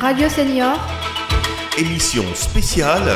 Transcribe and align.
Radio 0.00 0.28
Senior, 0.28 0.78
Émission 1.78 2.24
spéciale 2.34 3.10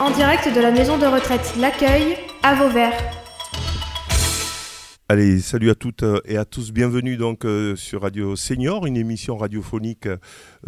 en 0.00 0.10
direct 0.10 0.52
de 0.54 0.60
la 0.60 0.70
maison 0.70 0.98
de 0.98 1.06
retraite 1.06 1.54
L'Accueil 1.56 2.16
à 2.42 2.54
Vauvert. 2.54 3.15
Allez, 5.08 5.38
salut 5.38 5.70
à 5.70 5.76
toutes 5.76 6.02
euh, 6.02 6.18
et 6.24 6.36
à 6.36 6.44
tous, 6.44 6.72
bienvenue 6.72 7.16
donc 7.16 7.44
euh, 7.44 7.76
sur 7.76 8.02
Radio 8.02 8.34
Senior, 8.34 8.86
une 8.86 8.96
émission 8.96 9.36
radiophonique 9.36 10.08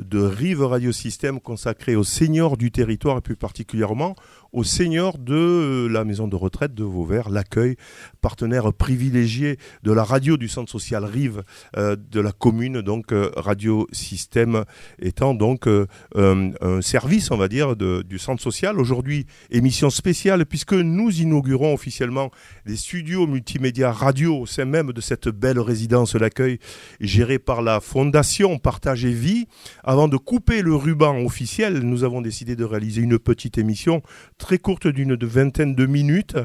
de 0.00 0.20
Rive 0.20 0.62
Radio 0.62 0.92
Système 0.92 1.40
consacrée 1.40 1.96
aux 1.96 2.04
seniors 2.04 2.56
du 2.56 2.70
territoire 2.70 3.18
et 3.18 3.20
plus 3.20 3.34
particulièrement 3.34 4.14
aux 4.52 4.64
seniors 4.64 5.18
de 5.18 5.34
euh, 5.34 5.88
la 5.88 6.04
maison 6.04 6.26
de 6.28 6.36
retraite 6.36 6.74
de 6.74 6.84
Vauvert, 6.84 7.28
l'accueil, 7.28 7.76
partenaire 8.20 8.72
privilégié 8.72 9.58
de 9.82 9.92
la 9.92 10.04
radio 10.04 10.36
du 10.36 10.48
centre 10.48 10.70
social 10.70 11.04
Rive 11.04 11.42
euh, 11.76 11.96
de 11.96 12.20
la 12.20 12.32
commune, 12.32 12.80
donc 12.80 13.12
euh, 13.12 13.30
Radio 13.36 13.86
Système 13.92 14.64
étant 15.00 15.34
donc 15.34 15.66
euh, 15.66 15.86
euh, 16.16 16.50
un 16.60 16.80
service, 16.80 17.30
on 17.30 17.36
va 17.36 17.48
dire, 17.48 17.76
du 17.76 18.18
centre 18.18 18.42
social. 18.42 18.80
Aujourd'hui, 18.80 19.26
émission 19.50 19.90
spéciale 19.90 20.46
puisque 20.46 20.72
nous 20.72 21.10
inaugurons 21.20 21.74
officiellement 21.74 22.30
les 22.64 22.76
studios 22.76 23.26
multimédia 23.26 23.92
radio 23.92 24.27
au 24.28 24.46
sein 24.46 24.64
même 24.64 24.92
de 24.92 25.00
cette 25.00 25.28
belle 25.28 25.58
résidence 25.58 26.14
l'accueil 26.14 26.58
gérée 27.00 27.38
par 27.38 27.62
la 27.62 27.80
Fondation 27.80 28.58
Partage 28.58 29.04
et 29.04 29.12
Vie. 29.12 29.46
Avant 29.84 30.08
de 30.08 30.16
couper 30.16 30.62
le 30.62 30.74
ruban 30.74 31.24
officiel, 31.24 31.80
nous 31.80 32.04
avons 32.04 32.20
décidé 32.20 32.56
de 32.56 32.64
réaliser 32.64 33.02
une 33.02 33.18
petite 33.18 33.58
émission 33.58 34.02
très 34.38 34.58
courte 34.58 34.86
d'une 34.86 35.16
vingtaine 35.16 35.74
de 35.74 35.86
minutes 35.86 36.36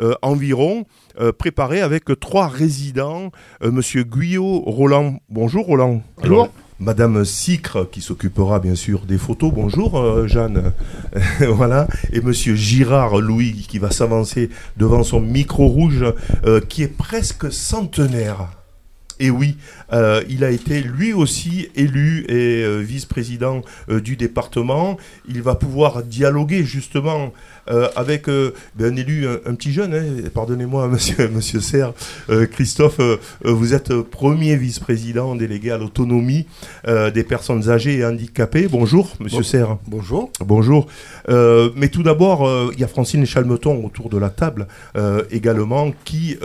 euh, 0.00 0.14
environ, 0.22 0.84
euh, 1.20 1.32
préparée 1.32 1.80
avec 1.80 2.04
trois 2.20 2.48
résidents. 2.48 3.30
Euh, 3.62 3.70
Monsieur 3.70 4.04
Guyot, 4.04 4.60
Roland. 4.60 5.18
Bonjour 5.28 5.66
Roland. 5.66 6.02
Bonjour. 6.18 6.48
Madame 6.80 7.24
Sicre 7.24 7.88
qui 7.90 8.00
s'occupera 8.00 8.60
bien 8.60 8.76
sûr 8.76 9.00
des 9.00 9.18
photos. 9.18 9.52
Bonjour 9.52 9.98
euh, 9.98 10.28
Jeanne. 10.28 10.72
voilà. 11.40 11.88
Et 12.12 12.20
Monsieur 12.20 12.54
Girard 12.54 13.20
Louis 13.20 13.66
qui 13.68 13.78
va 13.78 13.90
s'avancer 13.90 14.48
devant 14.76 15.02
son 15.02 15.20
micro 15.20 15.66
rouge 15.66 16.04
euh, 16.44 16.60
qui 16.60 16.84
est 16.84 16.96
presque 16.96 17.52
centenaire. 17.52 18.57
Et 19.20 19.30
oui, 19.30 19.56
euh, 19.92 20.22
il 20.28 20.44
a 20.44 20.50
été 20.50 20.80
lui 20.80 21.12
aussi 21.12 21.68
élu 21.74 22.24
et 22.28 22.62
euh, 22.62 22.78
vice-président 22.78 23.62
euh, 23.90 24.00
du 24.00 24.16
département. 24.16 24.96
Il 25.28 25.42
va 25.42 25.54
pouvoir 25.54 26.02
dialoguer 26.02 26.64
justement 26.64 27.32
avec 27.96 28.28
ben, 28.28 28.52
un 28.80 28.96
élu, 28.96 29.26
un, 29.28 29.50
un 29.50 29.54
petit 29.54 29.72
jeune. 29.72 29.92
hein. 29.92 30.28
Pardonnez-moi, 30.32 30.88
monsieur, 30.92 31.28
monsieur 31.28 31.60
Serre, 31.60 31.92
Christophe, 32.50 32.98
vous 33.44 33.74
êtes 33.74 33.94
premier 34.00 34.56
vice-président 34.56 35.34
délégué 35.34 35.70
à 35.70 35.76
l'autonomie 35.76 36.46
des 36.86 37.24
personnes 37.24 37.68
âgées 37.68 37.98
et 37.98 38.04
handicapées. 38.06 38.68
Bonjour, 38.68 39.12
monsieur 39.20 39.38
Bon- 39.40 39.44
Serre. 39.44 39.76
Bonjour. 39.86 40.30
Bonjour. 40.40 40.86
Mais 41.28 41.88
tout 41.90 42.02
d'abord, 42.02 42.70
il 42.72 42.80
y 42.80 42.84
a 42.84 42.88
Francine 42.88 43.26
Chalmeton 43.26 43.84
autour 43.84 44.08
de 44.08 44.16
la 44.16 44.30
table 44.30 44.66
également 45.30 45.92
qui 46.06 46.38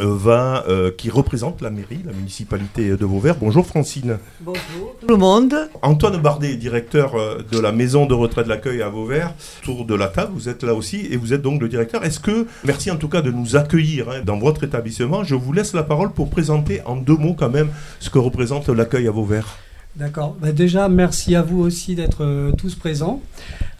va, 0.00 0.64
euh, 0.68 0.90
qui 0.96 1.10
représente 1.10 1.60
la 1.60 1.70
mairie, 1.70 2.00
la 2.04 2.12
municipalité 2.12 2.90
de 2.96 3.04
Vauvert. 3.04 3.36
Bonjour 3.36 3.66
Francine. 3.66 4.18
Bonjour 4.40 4.96
tout 5.00 5.06
le 5.06 5.16
monde. 5.16 5.54
Antoine 5.82 6.16
Bardet, 6.20 6.56
directeur 6.56 7.14
euh, 7.14 7.42
de 7.50 7.58
la 7.58 7.72
maison 7.72 8.06
de 8.06 8.14
retraite 8.14 8.46
de 8.46 8.50
l'accueil 8.50 8.82
à 8.82 8.88
Vauvert, 8.88 9.34
autour 9.62 9.84
de 9.84 9.94
la 9.94 10.08
table, 10.08 10.32
vous 10.34 10.48
êtes 10.48 10.62
là 10.62 10.74
aussi 10.74 11.06
et 11.10 11.16
vous 11.16 11.34
êtes 11.34 11.42
donc 11.42 11.60
le 11.60 11.68
directeur. 11.68 12.04
Est-ce 12.04 12.20
que, 12.20 12.46
merci 12.64 12.90
en 12.90 12.96
tout 12.96 13.08
cas 13.08 13.22
de 13.22 13.30
nous 13.30 13.56
accueillir 13.56 14.08
hein, 14.08 14.20
dans 14.24 14.38
votre 14.38 14.64
établissement, 14.64 15.24
je 15.24 15.34
vous 15.34 15.52
laisse 15.52 15.74
la 15.74 15.82
parole 15.82 16.12
pour 16.12 16.30
présenter 16.30 16.80
en 16.86 16.96
deux 16.96 17.16
mots 17.16 17.34
quand 17.34 17.50
même 17.50 17.68
ce 18.00 18.10
que 18.10 18.18
représente 18.18 18.68
l'accueil 18.68 19.08
à 19.08 19.10
Vauvert. 19.10 19.58
D'accord. 19.94 20.36
Bah 20.40 20.52
déjà, 20.52 20.88
merci 20.88 21.36
à 21.36 21.42
vous 21.42 21.60
aussi 21.60 21.94
d'être 21.94 22.24
euh, 22.24 22.52
tous 22.52 22.74
présents. 22.74 23.20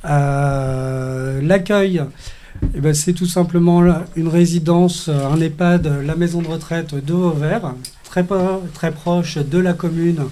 Euh, 0.04 1.40
L'accueil, 1.40 2.02
eh 2.74 2.80
ben, 2.80 2.94
c'est 2.94 3.12
tout 3.12 3.26
simplement 3.26 3.82
une 4.16 4.28
résidence, 4.28 5.08
euh, 5.08 5.26
un 5.26 5.40
EHPAD, 5.40 6.04
la 6.04 6.16
maison 6.16 6.42
de 6.42 6.48
retraite 6.48 6.94
de 6.94 7.12
Vauvert, 7.12 7.74
très, 8.04 8.90
proche 8.92 9.38
de 9.38 9.58
la 9.58 9.72
commune. 9.72 10.24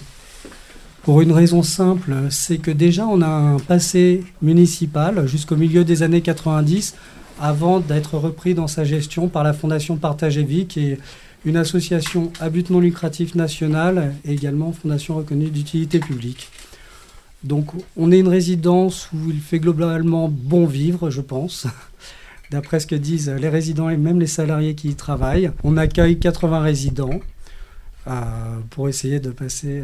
Pour 1.03 1.22
une 1.22 1.32
raison 1.32 1.62
simple, 1.62 2.14
c'est 2.30 2.59
que 2.59 2.70
déjà 2.70 3.06
on 3.06 3.22
a 3.22 3.28
un 3.28 3.59
passé 3.59 4.22
municipal 4.42 5.26
jusqu'au 5.26 5.56
milieu 5.56 5.82
des 5.82 6.03
années 6.03 6.20
90 6.20 6.94
avant 7.41 7.80
d'être 7.80 8.19
repris 8.19 8.54
dans 8.54 8.66
sa 8.66 8.84
gestion 8.84 9.28
par 9.28 9.42
la 9.42 9.54
Fondation 9.54 9.97
Partage 9.97 10.36
et 10.36 10.42
Vie, 10.42 10.66
qui 10.66 10.91
est 10.91 10.98
une 11.47 11.56
association 11.56 12.30
à 12.38 12.50
but 12.50 12.69
non 12.69 12.80
lucratif 12.80 13.34
nationale 13.34 14.14
et 14.26 14.32
également 14.32 14.72
fondation 14.72 15.16
reconnue 15.16 15.48
d'utilité 15.48 16.00
publique. 16.00 16.50
Donc 17.44 17.70
on 17.96 18.12
est 18.12 18.18
une 18.18 18.28
résidence 18.28 19.08
où 19.12 19.30
il 19.30 19.40
fait 19.40 19.60
globalement 19.60 20.28
bon 20.28 20.66
vivre, 20.66 21.10
je 21.10 21.20
pense, 21.20 21.66
d'après 22.50 22.80
ce 22.80 22.86
que 22.86 22.94
disent 22.94 23.30
les 23.30 23.48
résidents 23.48 23.88
et 23.88 23.96
même 23.96 24.20
les 24.20 24.26
salariés 24.26 24.74
qui 24.74 24.88
y 24.90 24.94
travaillent. 24.94 25.50
On 25.64 25.76
accueille 25.76 26.18
80 26.18 26.60
résidents 26.60 27.20
euh, 28.06 28.12
pour 28.70 28.88
essayer 28.88 29.20
de, 29.20 29.34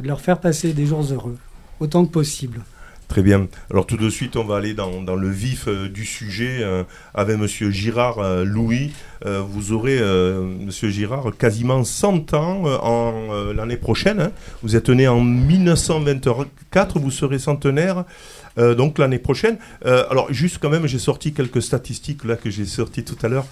leur 0.03 0.21
faire 0.21 0.41
passer 0.41 0.73
des 0.73 0.87
jours 0.87 1.03
heureux, 1.13 1.39
autant 1.81 2.05
que 2.05 2.11
possible. 2.11 2.61
Très 3.09 3.23
bien. 3.23 3.47
Alors 3.71 3.87
tout 3.87 3.97
de 3.97 4.11
suite, 4.11 4.37
on 4.37 4.45
va 4.45 4.57
aller 4.57 4.75
dans, 4.75 5.15
le 5.15 5.31
vif 5.31 5.69
euh, 5.69 5.89
du 5.89 6.05
sujet 6.05 6.59
euh, 6.61 6.83
avec 7.15 7.39
Monsieur 7.39 7.71
Girard 7.71 8.19
euh, 8.19 8.45
Louis. 8.45 8.93
Vous 9.25 9.73
aurez, 9.73 9.99
Monsieur 9.99 10.89
Girard, 10.91 11.33
quasiment 11.37 11.83
100 11.83 12.35
ans 12.35 12.65
en 12.83 13.53
l'année 13.57 13.79
prochaine. 13.79 14.21
hein. 14.21 14.31
Vous 14.63 14.77
êtes 14.77 14.89
né 14.91 15.09
en 15.09 15.21
1924, 15.21 17.01
vous 17.01 17.11
serez 17.11 17.39
centenaire. 17.41 18.05
donc 18.59 18.99
l'année 18.99 19.19
prochaine. 19.19 19.57
Alors 19.85 20.33
juste 20.33 20.59
quand 20.61 20.69
même, 20.69 20.87
j'ai 20.87 21.01
sorti 21.01 21.33
quelques 21.33 21.63
statistiques 21.63 22.25
là 22.25 22.37
que 22.37 22.51
j'ai 22.51 22.67
sorties 22.67 23.03
tout 23.05 23.17
à 23.23 23.29
l'heure. 23.29 23.47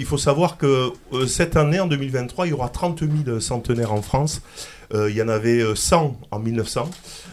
Il 0.00 0.06
faut 0.06 0.18
savoir 0.18 0.56
que 0.56 0.90
cette 1.28 1.54
année, 1.54 1.78
en 1.78 1.86
2023, 1.86 2.46
il 2.46 2.50
y 2.50 2.52
aura 2.54 2.70
30 2.70 3.00
000 3.26 3.38
centenaires 3.40 3.92
en 3.92 4.02
France. 4.02 4.42
Euh, 4.92 5.10
il 5.10 5.16
y 5.16 5.22
en 5.22 5.28
avait 5.28 5.60
euh, 5.60 5.74
100 5.74 6.18
en 6.30 6.38
1900. 6.38 6.90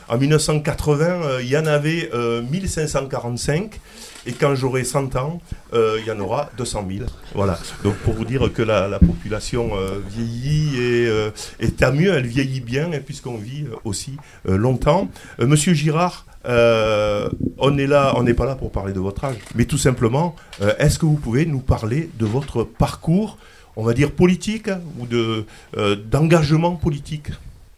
En 0.09 0.17
1980, 0.17 1.05
euh, 1.05 1.39
il 1.41 1.49
y 1.49 1.57
en 1.57 1.65
avait 1.65 2.09
euh, 2.13 2.41
1545. 2.41 3.79
Et 4.25 4.33
quand 4.33 4.55
j'aurai 4.55 4.83
100 4.83 5.15
ans, 5.15 5.41
euh, 5.73 5.97
il 6.01 6.05
y 6.05 6.11
en 6.11 6.19
aura 6.19 6.49
200 6.57 6.85
000. 6.89 7.05
Voilà. 7.33 7.57
Donc 7.83 7.95
pour 7.97 8.13
vous 8.13 8.25
dire 8.25 8.51
que 8.53 8.61
la, 8.61 8.87
la 8.87 8.99
population 8.99 9.71
euh, 9.77 9.99
vieillit 10.09 10.75
et, 10.75 11.07
euh, 11.07 11.31
tant 11.77 11.93
mieux, 11.93 12.13
elle 12.13 12.27
vieillit 12.27 12.59
bien, 12.59 12.91
hein, 12.91 12.99
puisqu'on 13.05 13.37
vit 13.37 13.63
euh, 13.63 13.75
aussi 13.85 14.17
euh, 14.49 14.57
longtemps. 14.57 15.09
Euh, 15.39 15.47
Monsieur 15.47 15.73
Girard, 15.73 16.25
euh, 16.45 17.29
on 17.57 17.69
là, 17.69 18.13
on 18.17 18.23
n'est 18.23 18.33
pas 18.33 18.45
là 18.45 18.55
pour 18.55 18.71
parler 18.71 18.93
de 18.93 18.99
votre 18.99 19.23
âge, 19.23 19.37
mais 19.55 19.65
tout 19.65 19.77
simplement, 19.77 20.35
euh, 20.61 20.73
est-ce 20.77 20.99
que 20.99 21.05
vous 21.05 21.15
pouvez 21.17 21.45
nous 21.45 21.59
parler 21.59 22.09
de 22.19 22.25
votre 22.25 22.63
parcours, 22.63 23.37
on 23.75 23.83
va 23.83 23.93
dire 23.93 24.11
politique, 24.11 24.67
hein, 24.67 24.81
ou 24.99 25.05
de 25.05 25.45
euh, 25.77 25.95
d'engagement 25.95 26.75
politique? 26.75 27.29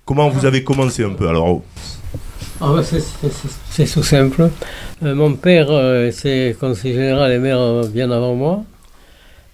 Comment 0.09 0.27
vous 0.27 0.43
avez 0.47 0.63
commencé 0.63 1.03
un 1.03 1.13
peu 1.13 1.27
Alors, 1.27 1.61
Ah 2.59 2.73
ouais, 2.73 2.81
c'est- 2.81 2.99
c'est 2.99 3.31
c'est- 3.31 3.85
c'est 3.85 3.93
tout 3.93 4.01
simple. 4.01 4.49
Euh, 5.03 5.13
mon 5.13 5.35
père 5.35 5.67
euh, 5.69 6.09
était 6.09 6.55
conseiller 6.59 6.95
général 6.95 7.31
et 7.31 7.37
maire 7.37 7.59
euh, 7.59 7.87
bien 7.87 8.09
avant 8.09 8.33
moi. 8.33 8.63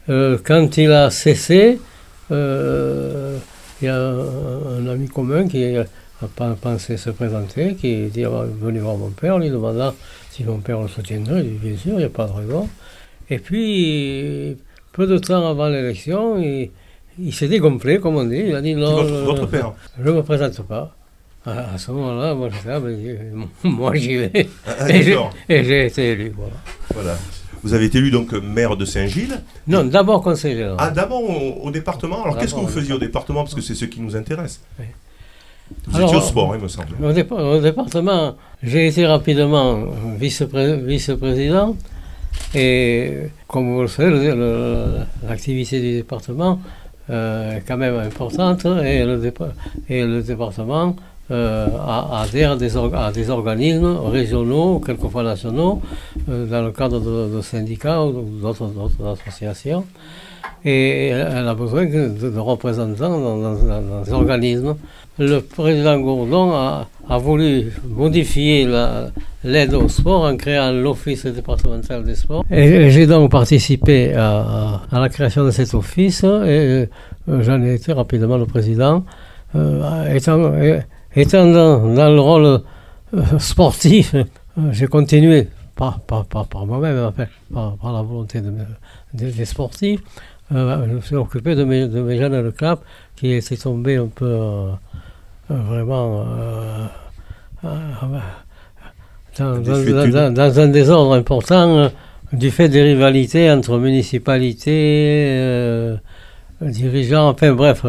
Euh, 0.07 0.37
quand 0.41 0.77
il 0.77 0.93
a 0.93 1.11
cessé, 1.11 1.77
il 2.29 2.35
y 3.81 3.87
a 3.89 3.97
un, 3.97 4.87
ami 4.87 5.09
commun 5.09 5.45
qui 5.49 5.75
pas 6.37 6.55
pensé 6.61 6.95
se 6.95 7.09
présenter, 7.09 7.75
qui 7.75 8.05
dit 8.05 8.23
ah, 8.23 8.45
Venez 8.61 8.79
voir 8.79 8.95
mon 8.95 9.09
père, 9.09 9.37
lui 9.37 9.49
demanda 9.49 9.93
si 10.31 10.45
mon 10.45 10.59
père 10.59 10.79
le 10.81 10.87
soutiendrait. 10.87 11.43
Il 11.43 11.59
dit 11.59 11.67
Bien 11.67 11.77
sûr, 11.77 11.93
il 11.95 11.97
n'y 11.97 12.03
a 12.05 12.09
pas 12.09 12.27
de 12.27 12.31
raison. 12.31 12.69
Et 13.29 13.39
puis, 13.39 14.55
peu 14.93 15.05
de 15.05 15.17
temps 15.17 15.49
avant 15.49 15.67
l'élection, 15.67 16.39
il, 16.41 16.71
il 17.19 17.33
s'est 17.33 17.47
dégonflé, 17.47 17.99
comme 17.99 18.15
on 18.17 18.23
dit. 18.25 18.43
Il 18.47 18.55
a 18.55 18.61
dit 18.61 18.75
Non, 18.75 19.03
votre, 19.25 19.47
père 19.47 19.73
je 20.01 20.09
ne 20.09 20.15
me 20.15 20.23
présente 20.23 20.61
pas. 20.63 20.95
À, 21.45 21.77
ce 21.77 21.91
moment-là, 21.91 22.33
moi, 22.33 22.49
là, 22.65 22.79
ben, 22.79 23.47
moi 23.63 23.93
j'y 23.95 24.15
vais. 24.17 24.47
Ah, 24.67 24.89
Et 24.89 25.03
j'ai- 25.03 25.11
d'accord. 25.11 25.31
Et 25.47 25.63
j'ai 25.63 25.85
été 25.85 26.11
élu. 26.11 26.33
Voilà. 26.35 26.53
Voilà. 26.93 27.17
Vous 27.63 27.73
avez 27.73 27.85
été 27.85 27.99
élu 27.99 28.09
donc 28.11 28.31
maire 28.33 28.75
de 28.77 28.85
Saint-Gilles. 28.85 29.41
Non, 29.67 29.83
d'abord 29.83 30.21
conseiller 30.23 30.55
général. 30.55 30.77
Ah, 30.79 30.89
d'abord 30.91 31.21
au, 31.23 31.67
au 31.67 31.71
département. 31.71 32.23
Alors, 32.23 32.37
qu'est-ce 32.37 32.53
que 32.55 32.59
vous 32.59 32.67
faisiez 32.67 32.93
au 32.93 32.99
département? 32.99 33.43
Parce 33.43 33.53
que 33.55 33.61
c'est 33.61 33.75
ce 33.75 33.85
qui 33.85 34.01
nous 34.01 34.15
intéresse. 34.15 34.59
Oui. 34.79 34.85
Vous 35.87 35.97
Alors, 35.97 36.09
étiez 36.09 36.17
au 36.19 36.21
sport, 36.21 36.55
il 36.55 36.61
me 36.61 36.67
semble. 36.67 36.89
Au, 37.03 37.11
dépa- 37.11 37.33
au 37.57 37.59
département, 37.61 38.35
j'ai 38.61 38.87
été 38.87 39.05
rapidement 39.05 39.79
vice-pré- 40.19 40.79
vice-président. 40.83 41.75
Et 42.53 43.13
comme 43.47 43.73
vous 43.73 43.81
le 43.81 43.87
savez, 43.87 44.33
l'activité 45.27 45.79
du 45.79 45.93
département 45.93 46.59
quand 47.07 47.77
même 47.77 47.99
importante. 47.99 48.65
Et 48.65 49.03
le, 49.05 49.17
dépa- 49.17 49.53
et 49.89 50.03
le 50.05 50.21
département 50.21 50.95
euh, 51.31 51.67
adhère 52.13 52.51
à 52.51 53.11
des, 53.11 53.29
organismes 53.29 53.97
régionaux, 54.11 54.79
quelquefois 54.79 55.23
nationaux, 55.23 55.81
euh, 56.29 56.45
dans 56.45 56.61
le 56.63 56.71
cadre 56.71 56.99
de, 56.99 57.41
syndicats 57.41 58.03
ou 58.03 58.11
d'autres 58.41 58.69
associations. 59.11 59.85
Et 60.63 61.07
elle 61.09 61.47
a 61.47 61.55
besoin 61.55 61.85
de, 61.85 62.37
représentants 62.37 63.19
dans- 63.19 63.37
dans 63.37 64.03
ces 64.05 64.13
organismes 64.13 64.75
le 65.17 65.39
président 65.39 65.97
Gourdon 65.99 66.51
a, 66.53 66.87
a 67.09 67.17
voulu 67.17 67.71
modifier 67.87 68.67
l'aide 69.43 69.73
au 69.73 69.87
sport 69.87 70.23
en 70.23 70.35
créant 70.37 70.71
l'Office 70.71 71.25
départemental 71.25 72.03
des 72.03 72.15
sports. 72.15 72.43
Et, 72.49 72.89
j'ai 72.89 73.05
donc 73.05 73.31
participé 73.31 74.13
à, 74.13 74.81
la 74.91 75.09
création 75.09 75.45
de 75.45 75.51
cet 75.51 75.73
office 75.73 76.23
et 76.23 76.27
euh, 76.27 76.87
j'en 77.41 77.61
ai 77.61 77.75
été 77.75 77.93
rapidement 77.93 78.37
le 78.37 78.45
président. 78.45 79.03
Euh, 79.55 80.13
étant, 80.13 80.51
étant 81.15 81.45
dans, 81.45 82.09
le 82.13 82.19
rôle 82.19 82.61
euh, 83.13 83.39
sportif, 83.39 84.15
j'ai 84.71 84.87
continué, 84.87 85.47
pas, 85.75 86.01
par 86.07 86.65
moi-même, 86.65 87.11
par, 87.53 87.77
la 87.83 88.01
volonté 88.01 88.41
de, 88.41 88.51
des 89.13 89.45
sportifs, 89.45 90.01
je 90.51 90.55
me 90.55 91.01
suis 91.01 91.15
occupé 91.15 91.55
de 91.55 91.63
mes, 91.63 91.87
de 91.87 92.01
mes 92.01 92.17
jeunes 92.17 92.43
de 92.43 92.49
club 92.49 92.79
qui 93.15 93.31
étaient 93.31 93.57
tombés 93.57 93.95
un 93.97 94.07
peu 94.07 94.67
vraiment 95.49 96.25
euh, 96.27 96.85
euh, 97.65 98.19
dans, 100.29 100.59
un 100.59 100.67
désordre 100.67 101.13
important 101.13 101.77
euh, 101.77 101.89
du 102.33 102.51
fait 102.51 102.69
des 102.69 102.81
rivalités 102.81 103.51
entre 103.51 103.77
municipalités, 103.77 105.95
dirigeants, 106.61 107.29
enfin 107.29 107.53
bref. 107.53 107.85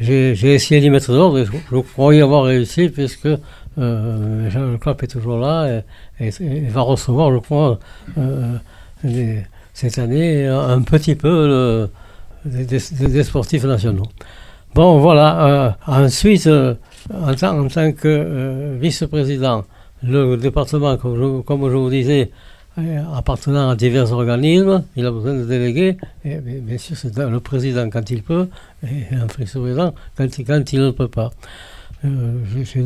j'ai 0.00 0.54
essayé 0.54 0.80
d'y 0.80 0.90
mettre 0.90 1.12
de 1.12 1.16
l'ordre 1.16 1.38
et 1.38 1.44
je, 1.44 1.80
crois 1.80 2.14
y 2.14 2.20
avoir 2.20 2.44
réussi 2.44 2.88
puisque 2.88 3.28
Jean 3.76 4.72
Leclerc 4.72 4.96
est 5.02 5.08
toujours 5.08 5.38
là 5.38 5.82
et, 6.18 6.30
va 6.68 6.80
recevoir, 6.80 7.32
je 7.32 7.38
crois, 7.38 7.78
cette 9.74 9.98
année 9.98 10.46
un 10.46 10.80
petit 10.82 11.14
peu 11.14 11.88
des 12.44 13.22
sportifs 13.22 13.64
nationaux. 13.64 14.08
Bon, 14.74 14.98
voilà. 14.98 15.46
Euh, 15.46 15.70
ensuite, 15.86 16.46
euh, 16.46 16.74
en, 17.12 17.34
tant, 17.34 17.92
que 17.92 18.06
euh, 18.06 18.78
vice-président, 18.80 19.64
le 20.02 20.36
département, 20.36 20.96
comme 20.96 21.70
je, 21.70 21.76
vous 21.76 21.90
disais, 21.90 22.30
appartenant 23.14 23.70
à 23.70 23.76
divers 23.76 24.12
organismes, 24.12 24.84
il 24.94 25.04
a 25.04 25.10
besoin 25.10 25.34
de 25.34 25.44
délégués. 25.44 25.96
Et, 26.24 26.36
bien 26.38 26.78
sûr, 26.78 26.96
c'est 26.96 27.16
le 27.18 27.40
président 27.40 27.90
quand 27.90 28.08
il 28.10 28.22
peut, 28.22 28.48
et 28.84 29.12
un 29.12 29.26
vice-président 29.38 29.92
quand, 30.16 30.72
il 30.72 30.80
ne 30.80 30.90
peut 30.92 31.08
pas. 31.08 31.30
J'ai 32.02 32.80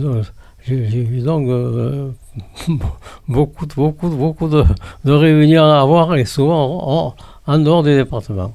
eu 0.66 1.20
donc 1.20 1.46
beaucoup, 3.28 3.66
de, 3.66 4.64
réunions 5.04 5.64
à 5.64 5.80
avoir, 5.82 6.16
et 6.16 6.24
souvent 6.24 7.14
en, 7.46 7.58
dehors 7.58 7.82
des 7.82 7.96
départements. 7.96 8.54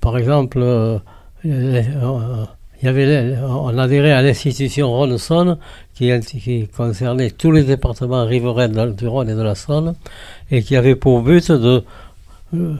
par 0.00 0.18
exemple, 0.18 0.60
il 2.80 2.86
y 2.86 2.88
avait, 2.88 3.36
on 3.42 3.76
adhérait 3.76 4.12
à 4.12 4.22
l'institution 4.22 4.90
Rhône-Saône 4.92 5.58
qui, 5.94 6.12
qui, 6.20 6.68
concernait 6.68 7.30
tous 7.30 7.50
les 7.50 7.64
départements 7.64 8.24
riverains 8.24 8.68
du 8.68 9.06
Rhône 9.08 9.30
et 9.30 9.34
de 9.34 9.42
la 9.42 9.56
Saône 9.56 9.94
et 10.50 10.62
qui 10.62 10.76
avait 10.76 10.94
pour 10.94 11.22
but 11.22 11.50
de, 11.50 11.82
euh, 12.54 12.74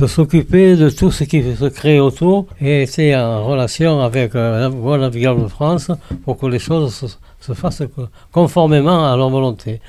de 0.00 0.06
s'occuper 0.06 0.76
de 0.76 0.88
tout 0.88 1.10
ce 1.10 1.24
qui 1.24 1.42
se 1.54 1.66
crée 1.66 2.00
autour 2.00 2.46
et 2.60 2.84
était 2.84 3.14
en 3.14 3.44
relation 3.44 4.00
avec 4.00 4.32
la 4.32 4.68
Voie 4.68 4.96
navigable 4.96 5.42
de 5.42 5.48
France 5.48 5.90
pour 6.24 6.38
que 6.38 6.46
les 6.46 6.58
choses 6.58 7.16
se, 7.40 7.52
fassent 7.52 7.82
conformément 8.32 9.12
à 9.12 9.16
leur 9.16 9.28
volonté. 9.28 9.80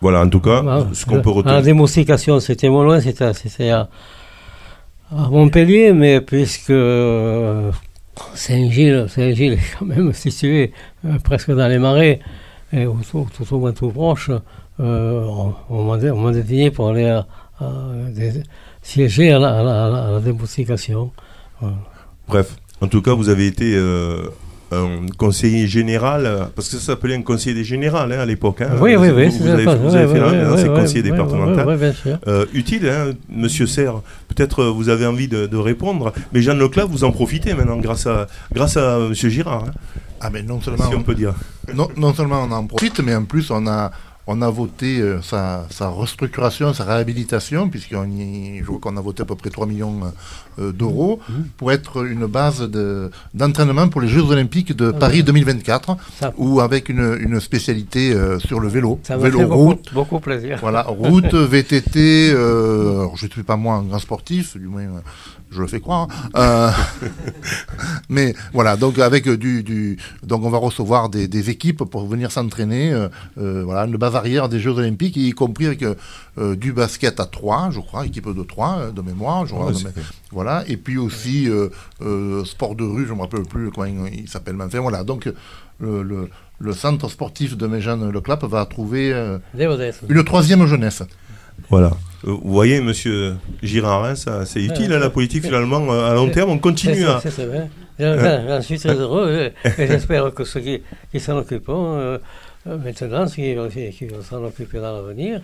Voilà, 0.00 0.20
en 0.20 0.28
tout 0.28 0.40
cas, 0.40 0.86
ce 0.92 1.06
qu'on 1.06 1.22
peut 1.22 1.30
retenir. 1.30 1.54
La 1.54 1.62
démoustication, 1.62 2.38
c'était 2.40 2.68
moins 2.68 2.84
loin, 2.84 3.00
c'était 3.00 3.70
à, 3.70 3.88
à, 5.10 5.28
Montpellier, 5.30 5.92
mais 5.92 6.20
puisque 6.20 6.70
euh, 6.70 7.70
Saint-Gilles, 8.34 9.06
Saint-Gilles 9.08 9.54
est 9.54 9.76
quand 9.78 9.86
même 9.86 10.12
situé 10.12 10.72
euh, 11.04 11.18
presque 11.18 11.50
dans 11.50 11.68
les 11.68 11.78
marais, 11.78 12.20
et 12.72 12.86
tout, 13.10 13.26
au 13.50 13.58
moins 13.58 13.72
tout 13.72 13.90
proche. 13.90 14.30
Euh, 14.80 15.24
on, 15.70 15.84
m'a 15.84 16.32
désigné 16.32 16.70
pour 16.70 16.88
aller 16.88 17.20
siéger 18.82 19.32
à 19.32 19.38
la, 19.38 20.16
à 20.16 20.20
Bref, 22.26 22.56
en 22.80 22.88
tout 22.88 23.02
cas, 23.02 23.14
vous 23.14 23.28
avez 23.28 23.46
été 23.46 23.74
euh, 23.76 24.28
un 24.80 25.06
conseiller 25.16 25.66
général, 25.66 26.48
parce 26.54 26.68
que 26.68 26.76
ça 26.76 26.82
s'appelait 26.82 27.14
un 27.14 27.22
conseiller 27.22 27.64
général 27.64 28.12
hein, 28.12 28.20
à 28.20 28.26
l'époque. 28.26 28.60
Hein. 28.62 28.70
oui, 28.80 28.96
oui, 28.96 29.08
oui. 29.10 29.28
Vous, 29.28 29.48
avez, 29.48 29.64
vous 29.64 29.94
avez 29.94 30.12
fait 30.12 30.56
c'est 30.56 30.68
conseiller 30.68 31.02
départemental. 31.02 31.94
Euh, 32.26 32.46
utile, 32.52 32.88
hein, 32.88 33.12
monsieur 33.28 33.66
Serre. 33.66 34.00
Peut-être 34.28 34.62
euh, 34.62 34.70
vous 34.70 34.88
avez 34.88 35.06
envie 35.06 35.28
de, 35.28 35.56
répondre, 35.56 36.12
mais 36.32 36.42
Jeanne 36.42 36.58
Leclerc, 36.58 36.88
vous 36.88 37.04
en 37.04 37.12
profitez 37.12 37.54
maintenant 37.54 37.78
grâce 37.78 38.06
à, 38.06 38.26
grâce 38.52 38.76
à 38.76 38.98
monsieur 38.98 39.28
Girard. 39.28 39.64
Hein. 39.64 39.72
Ah, 40.20 40.30
mais 40.30 40.42
non 40.42 40.60
seulement. 40.60 40.88
Si 40.88 40.94
on, 40.94 41.02
peut 41.02 41.14
dire. 41.14 41.34
Non, 41.74 41.88
non 41.96 42.14
seulement 42.14 42.46
on 42.48 42.52
en 42.52 42.66
profite, 42.66 43.00
mais 43.00 43.14
en 43.14 43.24
plus 43.24 43.50
on 43.50 43.66
a 43.66 43.90
on 44.26 44.40
a 44.40 44.50
voté 44.50 45.00
euh, 45.00 45.20
sa, 45.20 45.66
restructuration, 45.80 46.72
sa 46.72 46.84
réhabilitation, 46.84 47.68
puisqu'on 47.68 48.08
je 48.58 48.64
vois 48.64 48.78
qu'on 48.78 48.96
a 48.96 49.00
voté 49.00 49.22
à 49.22 49.26
peu 49.26 49.34
près 49.34 49.50
3 49.50 49.66
millions 49.66 50.00
euh, 50.02 50.08
d'euros, 50.58 51.20
mmh. 51.28 51.32
Mmh. 51.32 51.44
pour 51.56 51.72
être 51.72 52.04
une 52.06 52.26
base 52.26 52.68
d'entraînement 53.34 53.88
pour 53.88 54.00
les 54.00 54.08
Jeux 54.08 54.22
Olympiques 54.22 54.74
de 54.74 54.92
ah 54.94 54.98
Paris 54.98 55.22
2024, 55.22 55.96
ou 56.36 56.60
avec 56.60 56.88
une, 56.88 57.40
spécialité 57.40 58.12
euh, 58.12 58.38
sur 58.38 58.60
le 58.60 58.68
vélo. 58.68 59.00
Ça 59.02 59.16
vélo 59.16 59.38
fait 59.38 59.44
route. 59.44 59.92
Beaucoup, 59.92 60.20
plaisir. 60.20 60.58
Voilà, 60.60 60.82
route, 60.88 61.34
VTT, 61.34 62.30
je 62.30 63.26
ne 63.26 63.30
suis 63.30 63.42
pas 63.42 63.56
moi 63.56 63.74
un 63.76 63.82
grand 63.82 63.98
sportif, 63.98 64.56
du 64.56 64.66
moins 64.66 64.84
je 65.54 65.60
le 65.60 65.66
fais 65.66 65.80
croire. 65.80 66.08
Hein. 66.10 66.30
Euh, 66.36 66.70
mais 68.08 68.34
voilà, 68.52 68.76
donc 68.76 68.98
avec 68.98 69.28
du, 69.28 69.62
du, 69.62 69.98
donc 70.22 70.44
on 70.44 70.50
va 70.50 70.58
recevoir 70.58 71.08
des, 71.08 71.50
équipes 71.50 71.84
pour 71.84 72.06
venir 72.06 72.32
s'entraîner. 72.32 72.92
Euh, 72.92 73.08
euh, 73.38 73.62
voilà, 73.64 73.86
une 73.86 73.96
base 73.96 74.16
arrière 74.16 74.48
des 74.48 74.60
Jeux 74.60 74.72
Olympiques, 74.72 75.16
y 75.16 75.30
compris 75.32 75.66
avec 75.66 75.84
du 76.36 76.72
basket 76.72 77.20
à 77.20 77.26
3, 77.26 77.70
je 77.70 77.80
crois, 77.80 78.06
équipe 78.06 78.28
de 78.28 78.42
3 78.42 78.90
de 78.94 79.02
mémoire. 79.02 79.46
Voilà, 80.34 80.64
et 80.68 80.76
puis 80.76 80.98
aussi 80.98 81.48
sport 82.44 82.74
de 82.74 82.84
rue, 82.84 83.06
je 83.06 83.12
ne 83.12 83.16
me 83.16 83.22
rappelle 83.22 83.42
plus 83.42 83.70
comment 83.70 84.06
il 84.06 84.28
s'appelle. 84.28 84.56
Enfin 84.60 84.80
voilà, 84.80 85.04
donc 85.04 85.32
le, 85.80 86.28
le, 86.58 86.72
centre 86.72 87.08
sportif 87.08 87.56
de 87.56 87.66
Méjeanne 87.66 88.10
Le 88.10 88.20
Clap 88.20 88.44
va 88.44 88.66
trouver 88.66 89.12
une 90.08 90.24
troisième 90.24 90.66
jeunesse. 90.66 91.02
Voilà. 91.70 91.90
Euh, 92.26 92.32
vous 92.42 92.52
voyez, 92.52 92.80
monsieur 92.80 93.36
Girard, 93.62 94.04
hein, 94.04 94.14
c'est 94.14 94.62
utile 94.62 94.92
à 94.92 94.96
hein, 94.96 94.98
la 94.98 95.10
politique 95.10 95.44
finalement. 95.44 95.92
Euh, 95.92 96.10
à 96.10 96.14
long 96.14 96.28
terme, 96.28 96.50
on 96.50 96.58
continue 96.58 97.06
à. 97.06 97.20
C'est 97.20 97.46
vrai. 97.46 97.68
J'en 97.98 98.62
suis 98.62 98.78
très 98.78 98.94
heureux 98.98 99.52
et 99.78 99.86
j'espère 99.86 100.32
que 100.34 100.44
ceux 100.44 100.60
qui, 100.60 100.82
qui 101.12 101.20
s'en 101.20 101.36
occupent 101.36 101.68
euh, 101.68 102.18
maintenant, 102.66 103.26
ceux 103.26 103.34
qui, 103.90 104.06
vont 104.06 104.22
s'en 104.22 104.44
occuper 104.44 104.78
dans 104.78 104.94
l'avenir. 104.96 105.40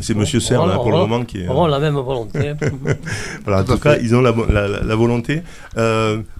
C'est 0.00 0.14
monsieur 0.14 0.40
Serre, 0.40 0.66
là, 0.66 0.76
pour 0.76 0.90
le 0.90 0.98
moment, 0.98 1.24
qui 1.24 1.46
auront 1.46 1.66
la 1.66 1.78
même 1.78 1.94
volonté. 1.94 2.52
voilà, 3.44 3.62
en 3.62 3.64
tout 3.64 3.78
cas, 3.78 3.96
ils 3.98 4.14
ont 4.14 4.20
la, 4.20 4.32
la, 4.32 4.96
volonté. 4.96 5.42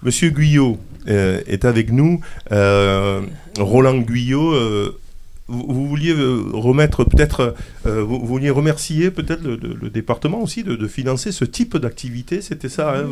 monsieur 0.02 0.30
Guyot 0.30 0.78
est 1.06 1.64
avec 1.64 1.92
nous. 1.92 2.20
Roland 2.50 3.98
Guyot 3.98 4.54
vous, 5.50 5.86
vouliez 5.86 6.12
euh, 6.12 6.44
remettre 6.52 7.04
peut-être, 7.04 7.54
euh, 7.86 8.02
vous, 8.02 8.24
vouliez 8.24 8.50
remercier 8.50 9.10
peut-être 9.10 9.42
le, 9.42 9.90
département 9.90 10.40
aussi 10.40 10.62
de, 10.62 10.86
financer 10.86 11.32
ce 11.32 11.44
type 11.44 11.76
d'activité, 11.76 12.40
c'était 12.40 12.68
ça 12.68 12.94
hein, 12.96 13.06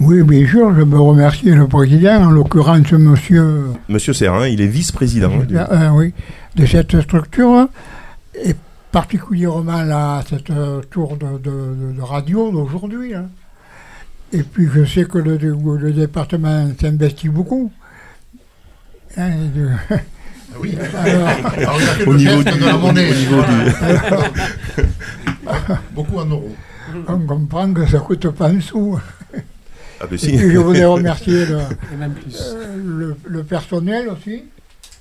Oui, 0.00 0.22
bien 0.22 0.46
sûr, 0.46 0.74
je 0.74 0.82
veux 0.82 1.00
remercier 1.00 1.54
le 1.54 1.68
président, 1.68 2.24
en 2.24 2.30
l'occurrence 2.30 2.92
monsieur... 2.92 3.64
Monsieur 3.88 4.12
Serrin, 4.12 4.48
il 4.48 4.60
est 4.60 4.66
vice-président. 4.66 5.30
Euh, 5.52 5.88
oui, 5.90 6.14
de 6.56 6.66
cette 6.66 7.00
structure, 7.02 7.68
et 8.42 8.54
particulièrement 8.90 9.82
là, 9.82 10.22
cette 10.28 10.52
tour 10.90 11.16
de, 11.16 12.00
radio 12.00 12.50
d'aujourd'hui. 12.50 13.14
Hein. 13.14 13.28
Et 14.32 14.42
puis 14.42 14.68
je 14.72 14.84
sais 14.84 15.04
que 15.04 15.18
le, 15.18 15.92
département 15.92 16.68
s'investit 16.80 17.28
beaucoup. 17.28 17.70
Hein, 19.16 19.32
oui. 20.60 20.76
Alors, 21.56 21.78
au 22.06 22.14
niveau 22.14 22.42
de 22.42 22.64
la 22.64 22.76
monnaie. 22.76 23.12
Beaucoup 25.92 26.18
en 26.18 26.26
euros. 26.26 26.54
On 27.08 27.18
comprend 27.20 27.72
que 27.72 27.86
ça 27.86 27.98
ne 27.98 28.02
coûte 28.02 28.28
pas 28.30 28.48
un 28.48 28.60
sou. 28.60 28.98
Ah 30.00 30.06
ben 30.10 30.18
si. 30.18 30.36
je 30.36 30.58
voudrais 30.58 30.84
remercier 30.84 31.44
euh, 31.50 33.14
le, 33.24 33.42
personnel 33.42 34.08
aussi. 34.08 34.42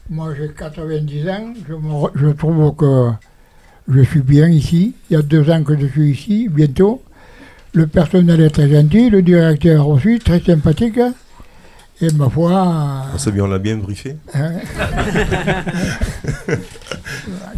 Moi 0.09 0.33
j'ai 0.37 0.49
90 0.49 1.29
ans, 1.29 1.53
je, 1.67 1.73
je, 2.15 2.27
trouve 2.29 2.75
que 2.75 3.11
je 3.89 4.01
suis 4.01 4.21
bien 4.21 4.47
ici. 4.47 4.93
Il 5.09 5.13
y 5.13 5.15
a 5.17 5.21
deux 5.21 5.49
ans 5.49 5.63
que 5.63 5.77
je 5.77 5.87
suis 5.87 6.11
ici, 6.11 6.47
bientôt. 6.49 7.01
Le 7.73 7.87
personnel 7.87 8.39
est 8.41 8.51
très 8.51 8.69
gentil, 8.69 9.09
le 9.09 9.21
directeur 9.21 9.87
aussi, 9.87 10.19
très 10.19 10.39
sympathique. 10.39 10.99
Et 12.01 12.11
ma 12.13 12.29
foi. 12.29 13.05
Ça 13.17 13.31
bien, 13.31 13.43
on 13.43 13.47
l'a 13.47 13.59
bien 13.59 13.77
briefé. 13.77 14.17
Hein. 14.33 14.53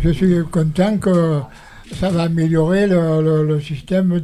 je 0.03 0.09
suis 0.09 0.43
content 0.51 0.97
que 0.97 1.39
ça 1.99 2.09
va 2.09 2.23
améliorer 2.23 2.87
le, 2.87 3.59
système 3.61 4.19